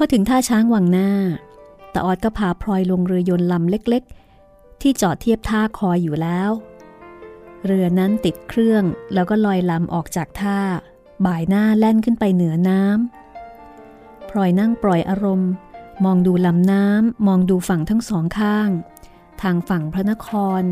[0.00, 1.10] พอถึงท่าช้างวังหน้า
[1.94, 6.50] ตาออดก็พาพลอยลงเรือยนต์ลำเล็กๆ ที่จอดเทียบท่าคอยอยู่แล้ว
[7.64, 8.84] เรือนั้นติดเครื่อง
[9.14, 10.58] แล้วก็ลอยลำออกจากท่า
[11.26, 15.50] บ่ายหน้าแล่นขึ้นไปเหนือน้ำพลอยนั่งปล่อยอารมณ์
[16.04, 18.68] มองดูลำน้ำมองดูฝั่งทั้งสองข้าง
[19.42, 20.28] ทางฝั่งพระนค
[20.60, 20.62] ร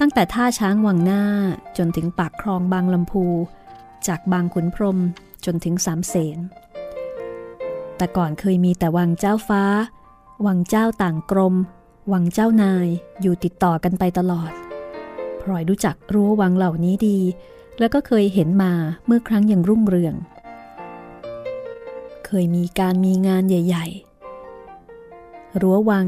[0.00, 1.24] ตั้งแต่ท่าช้างวังหน้า
[1.78, 3.26] จนถึงปากคลองบางลำพู
[4.06, 4.98] จากบางขุนพรม
[5.44, 6.40] จนถึงสามเสน
[8.00, 9.62] แต่ก่อนเคยมีแต่วังเจ้าฟ้า
[10.46, 11.54] วังเจ้าต่างกรม
[12.12, 12.88] วังเจ้านาย
[13.20, 14.52] อยู่ติดต่อกันไปตลอด
[15.40, 17.18] พลอยรู้จักรู้วังเหล่านี้ดี
[17.78, 18.72] แล้วก็เคยเห็นมา
[19.06, 20.14] เมื่อครั้งยังรุ่งเรือง
[22.26, 23.86] เคยมีการมีงานใหญ่
[24.74, 26.06] ๆ รั้ววัง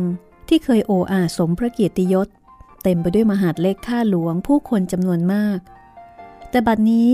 [0.49, 2.29] ที่เคยโออาสมพระเกียรติยศ
[2.83, 5.59] เต็มไปด้วยมหาดเล็กข้าหลวงผู้คนจำนวนมาก
[6.51, 7.09] แต่บัดนี้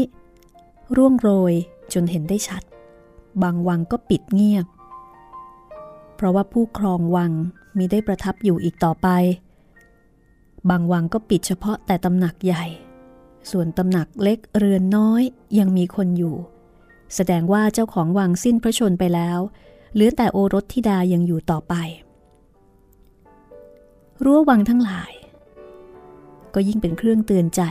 [0.96, 1.52] ร่วงโรย
[1.92, 2.62] จนเห็นได้ชัด
[3.42, 4.66] บางวังก็ปิดเงียบ
[6.16, 7.33] เพราะว่าผู้ครองวัง
[7.79, 9.09] มีได้ประทับอยู่อีกต่อไป
[10.70, 12.64] บางวังก็ปิดเฉพาะแต่ตำหนักใหญ่
[13.51, 15.22] ส่วนตำหนักเล็กเรือนน้อย
[15.59, 16.37] ยังมีคนอยู่
[17.14, 19.38] แสดงว่าเจ้าของวังสิ้นพระชนไปแล้ว
[19.94, 21.74] เหลือแต่โอรสธิดายังอยู่ต่อไป
[24.24, 25.12] รั้ววังทั้งหลาย
[26.55, 27.62] ก็ยิ่งเป็นเครื่องเตือนใจ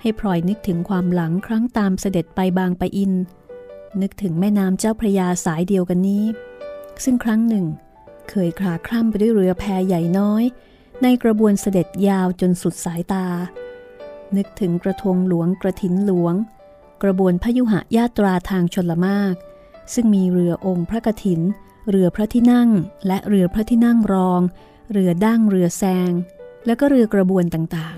[0.00, 3.12] ให้พลอยนึกถึงความหลังครั้งตามเสด็จไปบางปะอิน
[4.02, 6.24] นึกถึงแม่น้ำเจ้าพระยาสายเดียวกันนี้
[7.04, 7.66] ซึ่งครั้งหนึ่ง
[8.30, 10.44] เคยคลาคล่ำไปด้วยเรือแพใหญ่น้อย
[11.02, 13.26] ในกระบวนเสด็จยาวจนสุดสายตา
[14.36, 16.34] นึกถึงกระทงหลวงกระถินหลวง
[17.02, 19.34] กระบวนพยุหะญาตราทางชนละมาก
[19.94, 21.40] ซึ่งมีเรือองค์พระกถิน
[21.90, 22.70] เรือพระที่นั่ง
[23.06, 24.40] และเรือพระที่นั่งรอง
[24.92, 26.12] เรือดั้งเรือแซง
[26.66, 27.96] แล้วก็เรือกระบวนต่าง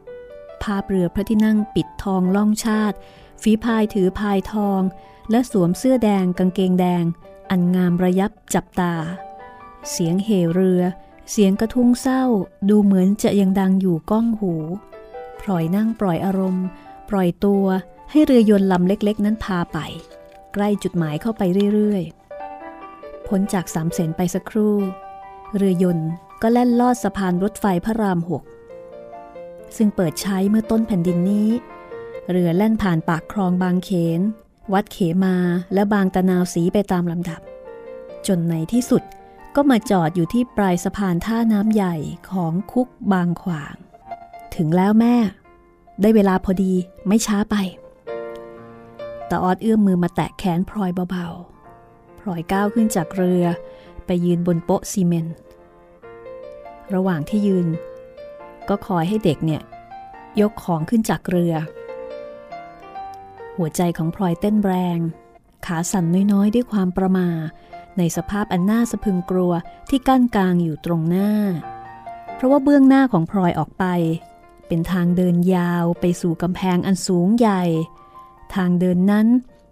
[0.00, 2.96] ๆ ภาพเรือพระที่นั่งปิดทองล่องชาติ
[3.42, 4.80] ฝีพายถือพายทอง
[5.30, 7.04] และสวมเสื้อแดงกางเกงแดง
[7.50, 8.94] อันงามระยับจับตา
[9.90, 10.82] เสียงเหเรือ
[11.30, 12.24] เสียงกระทุ้งเศร้า
[12.68, 14.54] ดูเหมือนจะยังดังอยู่ก้องหู
[15.40, 16.66] พลอยนั่งปล่อยอารมณ์
[17.10, 17.64] ปล่อยตัว
[18.10, 19.78] ให้เรือยนต์ลำเล็กๆ นั้นพาไป
[20.52, 21.42] ใกล้จุดหมายเข้าไป
[21.74, 24.76] เรื่อยๆพ้นจากสามเสนไปสักครู่
[25.56, 26.10] เรือยนต์
[26.42, 28.42] ก็แล่นลอดสะพานรถไฟพระรามหก
[29.76, 31.48] ซึ่งเปิดใช้เมื่อต้นแผ่นดินนี้
[32.30, 34.20] เรือแล่นผ่านปากคลองบางเขน
[34.72, 35.34] วัดเขมา
[35.74, 37.40] และบางตะนาวสีไปตามลำดับ
[38.26, 39.02] จนในที่สุด
[39.56, 41.96] ก็มาจอดอยู่ที่ปลายสะพานท่าน้ำใหญ่
[42.30, 43.76] ของคุกบางขวาง
[44.54, 45.16] ถึงแล้วแม่
[46.00, 46.72] ได้เวลาพอดี
[47.06, 47.56] ไม่ช้าไป
[49.30, 53.44] ตาออดเอื้อมมือมาแตะแขนพลอยเบาๆ พลอยก้าวขึ้นจากเรือ
[54.06, 55.36] ไปยืนบนโป๊ะซีเมนต์
[56.94, 57.66] ระหว่างที่ยืน
[58.68, 59.62] ก็คอยให้เด็กเนี่ย
[60.40, 61.54] ยกของขึ้นจากเรือ
[63.60, 64.98] หัวใจของพลอยเต้นแรง
[65.66, 67.28] ขาสั่นน้อยๆด้วยความประมา
[67.98, 69.52] ในสภาพอันน่าสะพึงกลัว
[69.88, 71.30] ที่กั้นกลางอยู่ตรงหน้า
[72.34, 73.84] เพราะว่าเบื้องหน้าของพลอยออกไป
[74.66, 77.62] เป็นทางเดินยาวไปสู่กำแพงอันสูงใหญ่
[78.54, 79.26] ทางเดินนั้น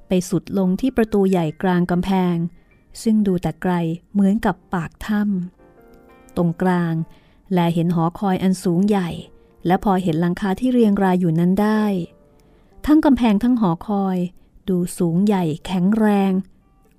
[0.09, 2.37] ไปสุดลงที่ประตูใหญ่กลางกำแพง
[3.03, 3.75] ซึ่งดูแต่ไกล
[4.13, 6.95] เหมือนกับปากถ้ำตรงกลาง
[7.53, 9.09] แลเห็นหอคอยอันสูงใหญ่
[9.67, 11.85] และพอเห็นหลังคาที่เรียงรายอยู่นั้นได้
[12.87, 14.19] ทั้งกำแพงทั้งหอคอย
[14.69, 16.33] ดูสูงใหญ่แข็งแรง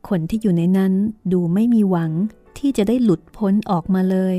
[0.10, 0.94] คนที่อยู่ในนั้น
[1.34, 2.12] ดูไม่มีหวัง
[2.58, 4.36] ที่จะได้หลุดพ้นออกมาเลย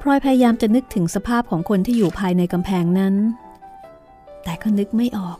[0.00, 3.14] พลอยพยายามจะนึกถึงสภาพของคนที่อยู่ภายในกำแพงนั้น
[4.44, 5.38] แต่ก็นึกไม่ออก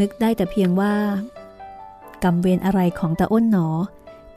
[0.00, 0.94] นึกได้แต่เพียงว่า
[2.22, 3.68] กรรมเวรอะไรของตาอ้นหนอ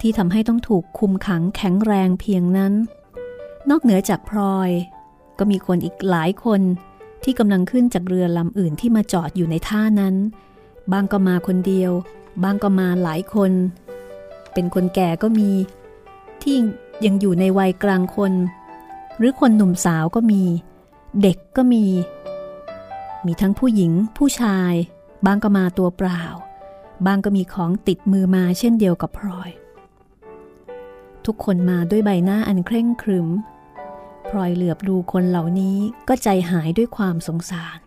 [0.01, 2.73] ที่ทำให้ต้องถูกคุมขังแข็งแรงเพียงนั้น
[3.69, 4.69] นอกเหนือจากพลอย
[5.43, 6.61] ก็มีคนอีกหลายคน
[7.23, 10.15] ที่กำลังขึ้นจากเรือลำอื่นที่มาจอดอยู่ในท่านั้น
[10.91, 11.91] บางก็มาคนเดียว
[12.43, 13.51] บางก็มาหลายคน
[14.53, 15.49] เป็นคนแก่ก็มี
[16.43, 16.55] ที่
[17.05, 18.33] ยังอยู่ในวัยกลางคน
[19.17, 20.43] หรือคนหนุ่มสาวก็มี
[21.21, 21.85] เด็กก็มี
[23.25, 24.73] มีทั้งผู้หญิง ผู้ชาย
[25.25, 26.23] บางก็มาตัวเปล่า
[27.05, 29.51] บางก็มีของติดมือมาเช่นเดียวกับพลอย
[31.25, 33.27] ทุกคนมาด้วยใบหน้าอันเคร่งครึม
[34.31, 37.79] พลอยเหลือบดูคนเหล่านี้ก็ใจหายด้วยความสงสาร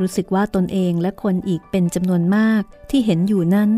[0.00, 3.70] รู้สึกว่าตนเองและคนอีกเป็นจำนวนมากที่เห็นอยู่นั้น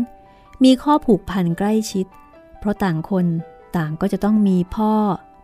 [0.63, 2.05] มีข้อผูกพันใกล้ชิด
[2.59, 3.25] เพราะต่างคน
[3.77, 4.93] ต่างก็จะต้องมีพ่อ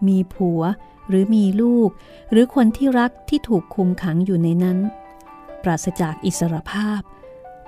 [0.08, 0.62] มีผัว
[1.08, 1.90] หรือมีลูก
[2.32, 4.78] หรือคนที่รักที่ถูกคุมขังอยู่ในนั้น
[5.64, 7.02] ปราศจากอิสรภาพ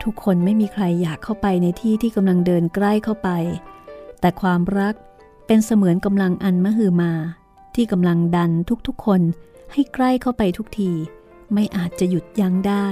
[0.03, 3.29] ทุกคนไม่มีใครอยากเข้าไปในที่ที่กำลังเดินใกล้เข้าไป
[4.19, 4.95] แต่ความรัก
[5.47, 7.13] เป็นเสมือนกำลังอันมหือมา
[7.75, 8.51] ที่กำลังดัน
[8.87, 9.21] ทุกๆคน
[9.71, 10.91] ให้ใกล้เข้าไปทุกที
[11.53, 12.87] ไม่อาจจะหยุดยั้งได้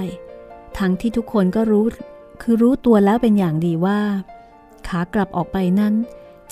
[0.78, 1.86] ทั้งที่ทุกคนก็รู้
[2.42, 4.00] คือรู้ตัวแล้วเป็นอย่างดีว่า
[4.86, 5.94] ขากลับออกไปนั้น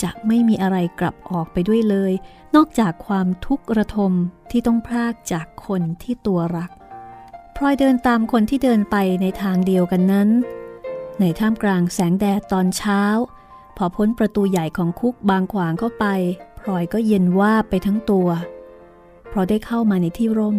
[0.03, 2.13] จะไม่มีอะไรกลับออกไปด้วยเลย
[2.55, 4.13] นอกจากความทุกข์ระทม
[4.51, 6.71] ที่ต้องพรากจากคนที่ตัวรัก
[7.57, 10.29] พลอยเดินตามคนที่เดินไปในทางเดียวกันนั้น
[11.21, 13.03] ในท่ามกลางแสงแดดตอนเช้า
[13.77, 16.05] พอพ้นประตูใหญ่ของคุกบางขวางเข้าไป
[16.61, 18.29] พลอยก็เย็นว่าไปทั้งตัว
[19.29, 20.57] เพราะได้เข้ามาในที่ร่ม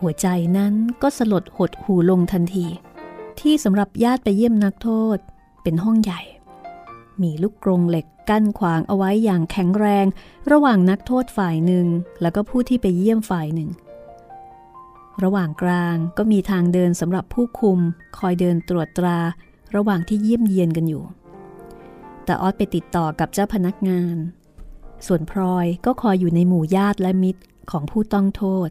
[0.00, 2.66] หัวใจนั้นก็สลดหดหูลงทันที
[3.40, 5.18] ที่สำหรับญาติไปเยี่ยมนักโทษ
[5.62, 6.20] เป็นห้องใหญ่
[7.22, 10.06] มีลูกกรงเหล็กกั้นขวางเอาไว้อย่างแข็งแรง
[10.52, 11.86] ระหว่างนักโทษฝ่ายหนึ่ง
[12.22, 13.70] แล้วก็ผู้ที่ไปเยี่ยมฝ่ายหนึ่ง
[15.24, 17.78] ระหว่างกลางก็มีทางเดินสำหรับผู้คุม
[18.18, 19.18] คอยเดินตรวจตรา
[19.76, 21.04] ระหว่างที่เยี่ยมเยียนกันอยู่
[22.24, 24.16] แต่ออสไปติดต่อกับเจ้าพนักงาน
[25.06, 28.70] ส่วนพลอยก็คอยอยู่ในหมู่ญาติและมิตรของผู้ต้องโทษ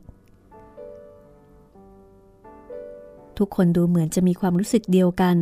[3.38, 5.38] ทุกคนดูเหมือนจะมีความรู้สึกเดียวกัน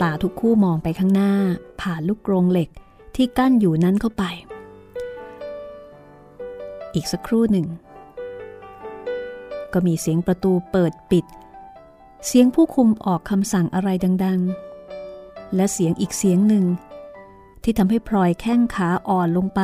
[0.00, 1.32] ตาทุกคู่มองไปข้างหน้า
[1.80, 2.68] ผ่านลูกกรงเหล็ก
[3.14, 4.24] ที่กั้นอยู่นั้นเข้าไป
[6.94, 7.66] อีกสักครู่หนึ่ง
[9.72, 11.24] ก็มีเสียงประตูเปิดปิด
[12.26, 13.88] เสียงผู้คุมออกคำสั่งอะไร
[14.24, 14.40] ดัง
[14.96, 16.64] ๆ และเสียงอีกเสียงหนึ่ง
[17.70, 19.60] ที่ทำให้พลอยแข้งขาอ่อนลงไป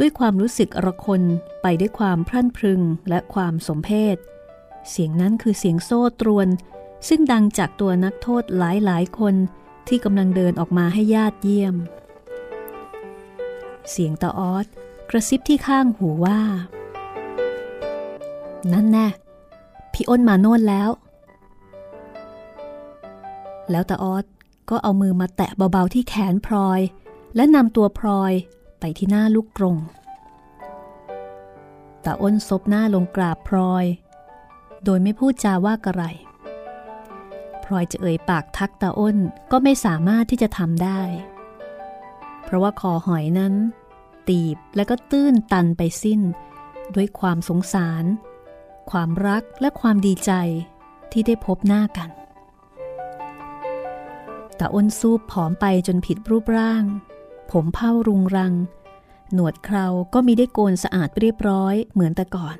[0.00, 1.22] ด้วยความรู้สึกระคน
[1.62, 4.16] ไปด้วยความพรั่นพรึงและความสมเพศ
[4.90, 6.48] เสียงนั้นคือเสียงโซ่ตรวน
[7.08, 9.34] ซึ่งดังจากตัวนักโทษหลายหลายคน
[9.88, 11.74] ที่กำลังเดินออกมาให้ญาติเยี่ยม
[13.90, 14.66] เสียงตาออส
[15.10, 16.40] กระซิบที่ข้างหูว่า
[18.72, 19.08] นั่นแน่
[19.92, 20.90] พี่อ้นมาโน่นแล้ว
[23.70, 24.24] แล้วตาออส
[24.70, 26.82] ก็เอามือมาแตะเบาๆที่แขนพลอย
[27.36, 28.32] และนำตัวพลอย
[28.80, 29.76] ไปที่หน้าลูกกรง
[32.04, 33.84] ตาอ้นซบหน้าลงกราบพลอย
[34.84, 36.04] โดยไม่พูดจาว่ากระไร
[37.64, 39.16] พลอยจะเอ่ยปากทักตาอ้น
[39.52, 41.00] ก็ไม่สามารถที่จะทำได้
[42.44, 43.54] เพราะว่าคอหอยนั้น
[44.28, 46.20] ตีบและก็ตื้นตันไปสิ้น
[46.94, 48.04] ด้วยความสงสาร
[48.90, 50.32] ความรักและความดีใจ
[51.12, 52.10] ที่ได้พบหน้ากัน
[54.58, 56.84] ตาอ้นซูบผอมไปจนผิดรูปร่าง
[57.50, 58.54] ผมเผ้ารุงรัง
[59.32, 62.56] หนวดเคราก็มีได้โกนสะอาดเรียบร้อยเหมือนแต่ก่อน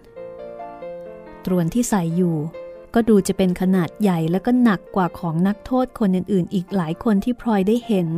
[1.45, 2.37] ตรวนที่ใส่อยู่
[2.95, 8.09] ก็ดูจะเป็นขนาดใหญ่และก็หนักกว่าของนักโทษคนอื่นๆ อีกหลายคนที่พลอยได้เห็น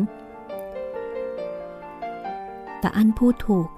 [2.80, 3.68] แต่อันพูดถูก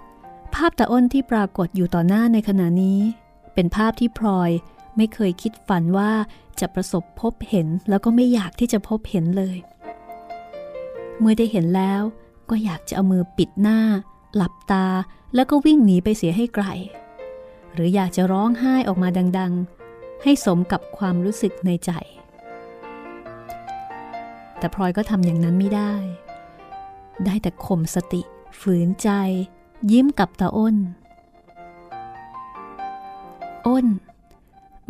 [0.54, 3.00] ภาพตาอ้นที่ปรากฏอยู่ต่อหน้าในขณะนี้
[3.54, 4.50] เป็นภาพที่พลอย
[4.96, 6.12] ไม่เคยคิดฝันว่า
[6.60, 9.56] จะประสบพบเห็นแล้วก็ไม่อยากที่จะพบเห็นเลย
[11.18, 12.02] เมื่อได้เห็นแล้ว
[12.54, 13.78] ก็อยากจะเอามือปิดหน้า
[14.36, 14.86] หลับตา
[15.34, 16.66] แล้วก็วิ่งหนีไปเสียให้ไกล
[17.72, 19.52] หรืออยากจะร้องไห้ออกมาดัง
[19.88, 21.90] ๆ ให้สมกับความรู้สึกในใจ
[24.58, 25.92] แต่พลอยก็ทำอย่างนั้นไม่ได้
[27.24, 28.22] ได้แต่ข่มสติ
[28.60, 29.08] ฝืนใจ
[29.92, 30.76] ยิ้มกับตาอ้น
[33.66, 33.86] อ้น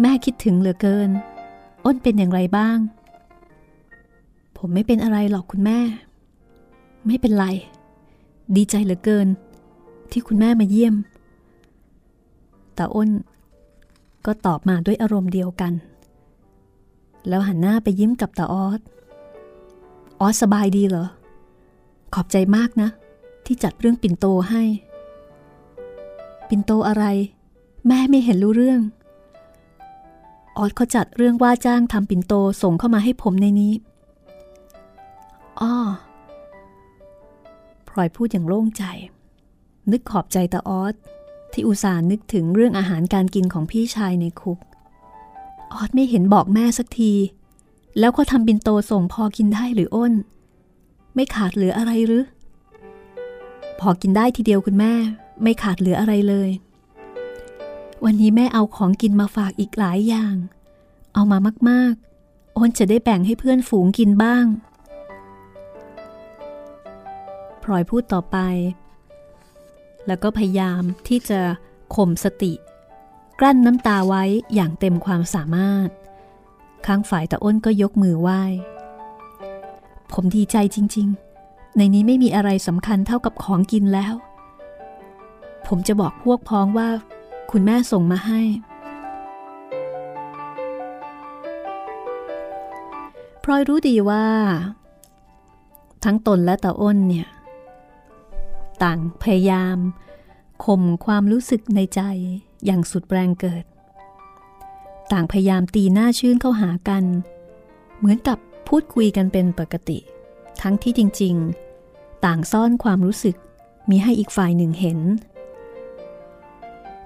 [0.01, 1.11] แม่คิดถึงเหลือเกิน
[1.85, 2.79] อ้นเป็นอย่างไรบ้าง
[4.57, 5.81] ผมไม่เป็นอะไรหรอกคุณแม่
[7.07, 7.47] ไม่เป็นไร
[8.57, 9.29] ดีใจเหลือเกิน
[10.11, 10.95] ที่คุณแม่มาเยี่ยม
[12.79, 13.11] ตาอ้น
[14.27, 15.73] ก็ตอบมาด้วยอารมณ์เดียวกัน
[17.29, 18.81] แล้วหันหน้าไปยิ้มกับตาออส
[20.21, 21.07] ออสสบายดีเหรอ
[22.15, 22.89] ขอบใจมากนะ
[23.47, 24.63] ที่จัดเรื่องปิ่นโตให้
[26.49, 27.05] ปิ่นโตอะไร
[27.87, 28.81] แม่ไม่เห็นรู้เรื่อง
[30.57, 33.73] ออสเขาจัดเรื่องว่าจ้างทำปิ่นโตส่งเข้ามาให้ผมในนี้
[35.61, 35.75] อ้อ
[37.93, 38.85] พลอยพูดอย่างโล่งใจ
[39.91, 40.95] นึกขอบใจตาออส
[41.53, 44.59] ที่อุตส่าห์นึกถึงเรื่องอาหารการกินของพี่ชายในคุก
[45.73, 47.13] ออสไม่เห็นบอกแม่สักที
[47.99, 50.13] แล้วก็ทำบินโตส่งพอกินได้หรืออ้น
[51.15, 52.25] ไม่ขาดเหลืออะไรหรือ
[53.81, 54.93] พอกินได้ทีเดียวคุณแม่
[55.43, 56.51] ไม่ขาดเหลืออะไรเลย
[58.05, 60.35] วันนี้แม่เอาของกินมาฝากอีกหลายอย่าง
[61.15, 61.39] เอามา
[61.71, 64.45] มากๆ อ้นจะได้แบ่งให้เพื่อนฝูงกินบ้าง
[67.63, 68.37] พลอยพูดต่อไป
[70.07, 71.41] แล้วก็พยายามที่จะ
[71.95, 72.53] ข่มสติ
[73.41, 75.89] กลั้นน้ำตาไว้อย่างเต็มความสามารถ
[76.87, 78.43] ข้างฝ่ายตะอ้นก็ยกมือไหว้
[80.13, 81.09] ผมดีใจจริง
[81.43, 84.15] ๆ ในนี้ไม่มีอะไรสำคัญเท่ากับของกินแล้ว
[85.67, 86.89] ผมจะบอกพวกพ้องว่า
[87.51, 88.41] คุณแม่ส่งมาให้
[93.43, 94.27] พลอยรู้ดีว่า
[96.05, 97.29] ทั้งตนและตาอ้นเนี่ย
[98.83, 99.79] ต่างพยายาม
[100.65, 102.01] ข่มความรู้สึกในใจ
[102.65, 103.65] อย่างสุดแรงเกิด
[105.13, 107.05] ต่างพยายามตีหน้าชื่นเข้าหากัน
[107.99, 109.99] เหมือนกับพูดคุยกันเป็นปกติ
[110.63, 111.35] ทั้งที่จริง
[111.81, 113.37] ๆ ต่างซ่อนความรู้สึก
[113.91, 114.99] มีให้อีกฝ่ายหนึ่งเห็น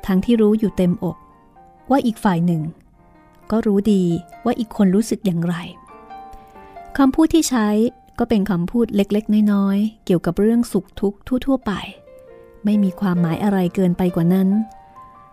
[0.06, 1.16] ทั้งที่รู้อยู่เต็มอก
[1.90, 2.62] ว่าอีกฝ่ายหนึ่ง
[3.50, 4.02] ก็รู้ดี
[4.44, 5.54] ว่าอีกคนรู้สึกอย่างไร
[6.96, 7.68] คำพูดที่ใช้
[8.18, 11.72] ก็เป็นคำพูดเล็กๆ น้อยๆ เกี่ยวกับเรื่องสุขทุกข์ทั่ว ๆ ไป
[12.64, 14.48] ไม่มีความหมายอะไรเกินไปกว่านั้น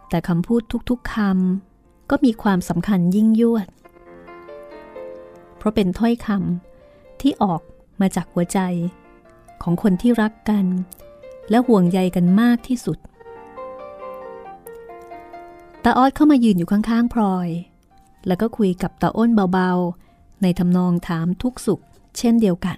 [0.09, 3.67] แต่คำพูดทุกๆคำก็มีความสำคัญยิ่งยวด
[5.57, 7.61] เพราะเป็นถ้อยคำที่ออก
[8.01, 8.59] มาจากหัวใจ
[9.61, 10.65] ของคนที่รักกัน
[11.49, 12.97] และห่วงใยกันมากที่สุด
[15.83, 17.49] ตาออดเข้ามายืนอยู่ข้างๆพลอย
[18.27, 21.83] แล้วก็คุยกับตาอ้นเบาๆ ในทำนองถามทุกสุข
[22.17, 22.77] เช่นเดียวกัน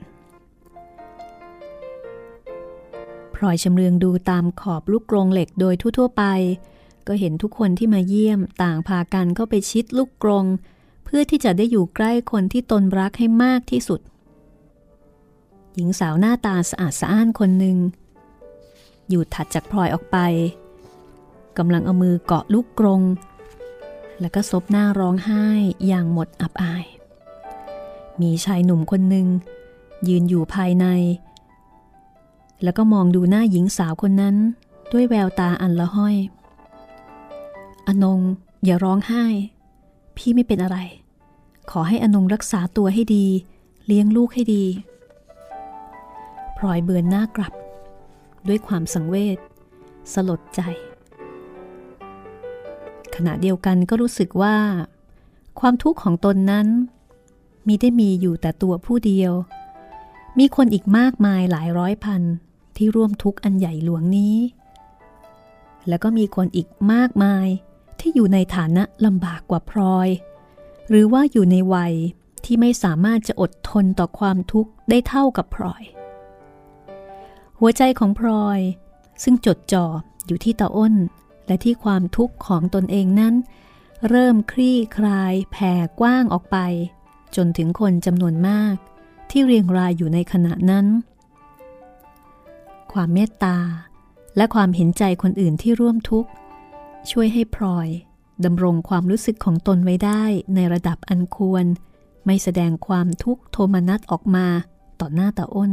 [3.35, 6.23] พลอยชำเลืองดูตามขอบลูกกรงเหล็กโดยทั่วๆไป
[7.07, 10.45] ก็เห็นทุกคนที่มาเยี่ยมต่างพากันเข้าไปชิดลูกกรง
[11.05, 13.99] เพื่อที่จะได้อยู่ใกล้คนที่ตนรักให้มากที่สุด
[15.75, 17.77] หญิงสาวหน้าตาสะอาดสะอ้านคนหนึ่ง
[19.09, 20.17] อยู่ถัดจากพลอยออกไป
[21.57, 23.01] กำลังเอามือเกาะลูกกรง
[24.21, 25.45] แล้วก็ซบหน้าร้องไห้
[25.87, 26.85] อย่างหมดอับอาย
[28.21, 29.27] มีชายหนุ่มคนหนึ่ง
[30.07, 30.85] ยืนอยู่ภายใน
[32.63, 34.35] แล้วก็มองดูหน้าหญิงสาวคนนั้น
[34.91, 36.15] ด้วยแววตาอันละห้อย
[37.87, 38.21] อนง
[38.65, 39.25] อย่าร้องไห้
[40.17, 40.77] พี่ไม่เป็นอะไร
[41.71, 43.25] ขอให้อนงรักษาตัวให้ดี
[43.85, 44.63] เลี้ยงลูกให้ดี
[46.57, 47.53] พลอยเบือนหน้ากลับ
[48.47, 49.37] ด้วยความสังเวช
[50.13, 50.61] สลดใจ
[53.15, 54.55] ขณะเดียวกันก็รู้สึกว่า
[55.59, 56.67] ความทุกข์ของตนนั้น
[57.67, 59.33] มีได้มีอยู่แต่ตัวผู้เดียว
[60.39, 62.21] มีคนอีกมากมายหลายร้อยพัน
[62.75, 64.37] ที่ร่วมทุกข์อันใหญ่หลวงนี้
[65.87, 67.47] แล้วก็มีคนอีกมากมาย
[67.99, 70.09] ที่อยู่ในฐานะลำบากกว่าพลอย
[70.89, 71.93] หรือว่าอยู่ในวัย
[72.45, 75.83] ที่ไม่สามารถจะอดทนต่อความทุกข์ได้เท่ากับพลอย
[77.59, 78.59] หัวใจของพลอย
[79.23, 79.85] ซึ่งจดจ่อ
[80.27, 80.95] อยู่ที่ตาอ้น
[81.47, 83.35] และที่ความทุกข์ของตนเองนั้น
[84.09, 86.57] เริ่มคลี่คลายแผ่กว้างออกไป
[87.35, 88.75] จนถึงคนจำนวนมาก
[89.31, 90.85] ที่เรียงรายอยู่ในขณะนั้น
[92.93, 93.57] ความเมตตา
[94.37, 96.29] และความเห็นใจคนอื่นที่ร่วมทุกข์
[97.11, 97.87] ช่วยให้พลอย
[98.45, 100.23] ดำรงความรู้สึกของตนไว้ได้
[100.55, 101.65] ในระดับอันควร
[102.25, 104.47] ไม่แสดงความทุกข์โทมนัสออกมา
[104.99, 105.71] ต่อหน้าตาอ้น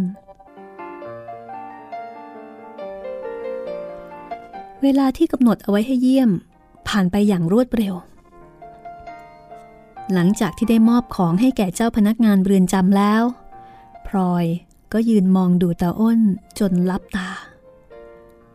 [4.82, 6.30] เวลาที่กำหนดเอาไว้ให้เยี่ยม
[6.88, 7.94] ผ่านไปอย่างรวดเร็ว
[10.14, 13.22] หลังจากที่ได้มอบของให้แก่เจ้าพนักงานเรือนจำแล้ว
[14.06, 14.46] พลอย
[14.92, 16.20] ก็ยืนมองดูตาอ้น
[16.58, 17.30] จนลับตา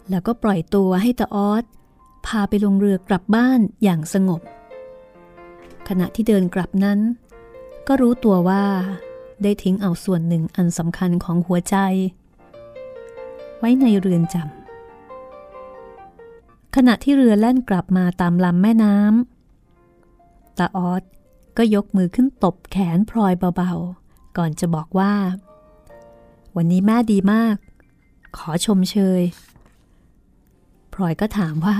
[0.09, 1.63] แล้วก็ปล่อยตัวให้ตาออส
[2.25, 4.41] พาไปลงเรือกลับบ้านอย่างสงบ
[5.87, 6.99] ขณะที่เดินกลับนั้น
[7.87, 8.63] ก็รู้ตัวว่า
[9.43, 11.75] ได้ทิ้งเอาส่วนหนึ่งอันสำคัญของหัวใจ
[13.57, 21.03] ไว้ในเรือนจำขณะที่เรือแล่นกลับมาตามลำแม่น้ำตาออส
[21.57, 25.13] ก็ยกมือขึ้นตบแขนพลอยเบาๆ ก่อนจะบอกว่า
[26.55, 27.55] วันนี้แม่ดีมาก
[28.37, 29.21] ขอชมเชย
[30.93, 31.77] พลอยก็ถามว่า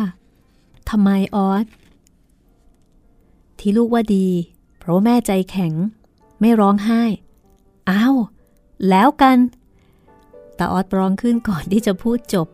[0.90, 1.66] ทำไมออส
[3.60, 4.28] ที่ลูกว่าดี
[4.78, 5.74] เพราะแม่ใจแข็ง
[6.40, 7.02] ไม่ร้องไห้
[7.90, 8.16] อ้าว
[8.90, 9.38] แล้วกัน
[10.58, 12.48] ตาออสร้องขึ้นก่อนที่จะพูดจบ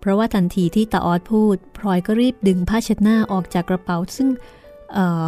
[0.00, 4.28] เพราะว่าทันทีที่ตาออสพูด พลอยก็รีบดึงผ้าเช็ดหน้าออกจากกระเป๋าซึ่ง
[4.94, 5.24] เอ่อ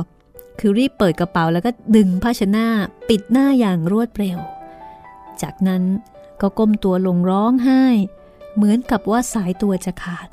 [0.60, 2.66] คือรีบเปิดกระเป๋าแล้วก็ดึงผ้าชน้า
[3.08, 4.38] ปิดหน้าอย่างรวดเร็ว
[5.42, 5.82] จากนั้น
[6.40, 7.84] ก็ก้มตัวลงร้องไห้
[8.54, 10.28] เหมือนกับว่าสายตัวจะขาด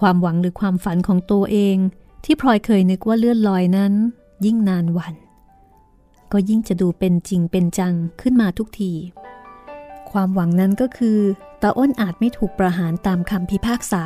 [0.00, 1.76] ความหวังหรือความฝันของตัวเอง
[2.24, 3.92] ที่พลอยเคยนึกว่าเลื่อนลอยนั้น
[4.44, 5.14] ยิ่งนานวัน
[6.32, 8.92] ก็ยิ่งจะดูเป็นจริงเป็นจังขึ้นมาทุกที
[10.10, 11.18] ความหวังนั้นก็คือ
[11.62, 14.04] ตาอ้นอาจไม่ถูกประหารตามคำพิพากษา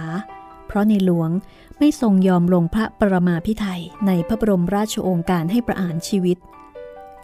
[0.68, 1.30] เพราะในหลวง
[1.78, 6.38] ไม่ทรงยอมลงพระประมาพิไทยในพระบรมราชโองการให้ประหารชีวิต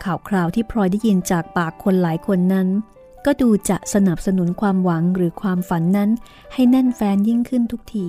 [0.05, 2.69] ข่าวคราวที่พลอยได้ยินจากปากคนหลายคนนั้น
[3.27, 6.11] ก็ดูจะสนับสนุนความหวังหรือความฝันนั้น
[6.53, 8.07] ให้แน่นแฟนยิ่งขึ้นทุกที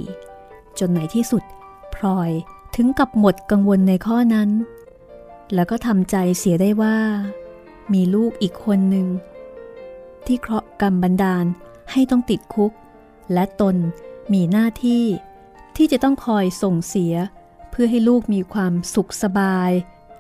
[0.80, 1.44] จนในที่สุด
[1.96, 2.32] พลอย
[2.76, 4.50] ถึงกับหมดกังวลในข้อนั้น
[5.54, 6.98] แล้วก็ทำใจเสียได้ว่า
[7.94, 9.08] มีลูกอีกคนหนึ่ง
[10.26, 11.46] ที่เคราะห์กรรมบันดาล
[11.92, 12.72] ให้ต้องติดคุก
[13.34, 13.76] และตน
[14.34, 15.04] มีหน้าที่
[15.78, 17.14] ที่จะต้องคอยส่งเสีย
[17.72, 19.72] เพื่อให้ลูกมีความสุขสบาย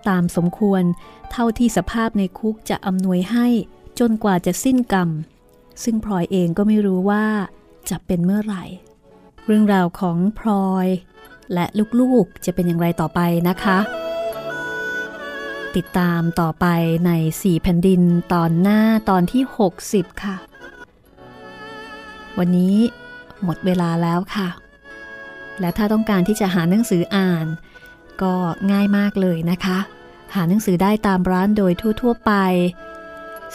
[0.09, 0.83] ตามสมควร
[1.31, 3.47] เท่าที่สภาพในคุกจะอำนวยให้
[3.99, 5.09] จนกว่าจะสิ้นกรรม
[5.83, 7.25] ซึ่งพลอยเองก็ไม่รู้ว่า
[7.89, 8.63] จะเป็นเมื่อไหร่
[9.45, 10.87] เรื่องราวของพลอย
[11.53, 11.65] และ
[11.99, 13.79] ลูกๆจะเป็นอย่างไรต่อไปนะคะ
[15.75, 16.65] ติดตามต่อไป
[17.05, 18.01] ในสี่แผ่นดิน
[18.33, 18.79] ตอนหน้า
[19.09, 19.43] ตอนที่
[19.83, 20.35] 60 ค่ะ
[22.37, 22.75] วันนี้
[23.43, 24.47] หมดเวลาแล้วค่ะ
[25.59, 27.45] และถ้าต้องการที่จะหาหนังสืออ่าน
[28.21, 28.35] ก็
[28.71, 29.79] ง่ายมากเลยนะคะ
[30.35, 32.31] หาหนังสือได้ตามร้านโดยทั่ว ๆ ไป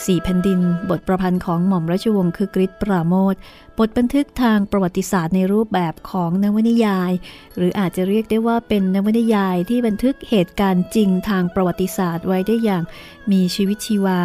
[0.05, 3.34] สี่แผ่นดิน บทประพันธ์ของหม่อมราชวงศ์คือกริชปราโมท
[3.78, 7.12] บทบันทึกทางประวัติศาสตร์ในรูปแบบของนวนิยาย
[7.57, 12.84] หรืออาจจะเรียกได้ว่าเป็นนวนิยายที่บันทึกเหตุการณ์จริงทางประวัติศาสตร์ไว้ได้อย่าง
[13.32, 14.20] มีชีวิตชีวา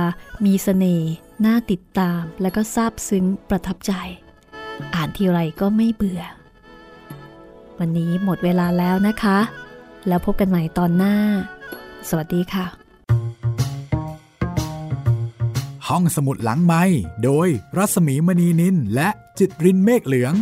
[0.45, 1.13] มีสเสน่ห์
[1.45, 3.93] น่าติดตาม และก็ซาบซึ้งประทับใจ
[4.95, 6.21] อ่านทีไรก็ไม่เบื่อ
[7.79, 9.39] วันนี้หมดเวลาแล้วนะคะ
[10.07, 11.15] แล้วพบกันใหม่ตอนหน้า
[12.09, 12.65] สวัสดีค่ะ
[15.87, 16.83] ห้องสมุดหลังไม้
[17.23, 17.47] โดย
[17.77, 19.09] รัสมีมณีนินและ
[19.39, 20.33] จิตรินเมฆเหลือง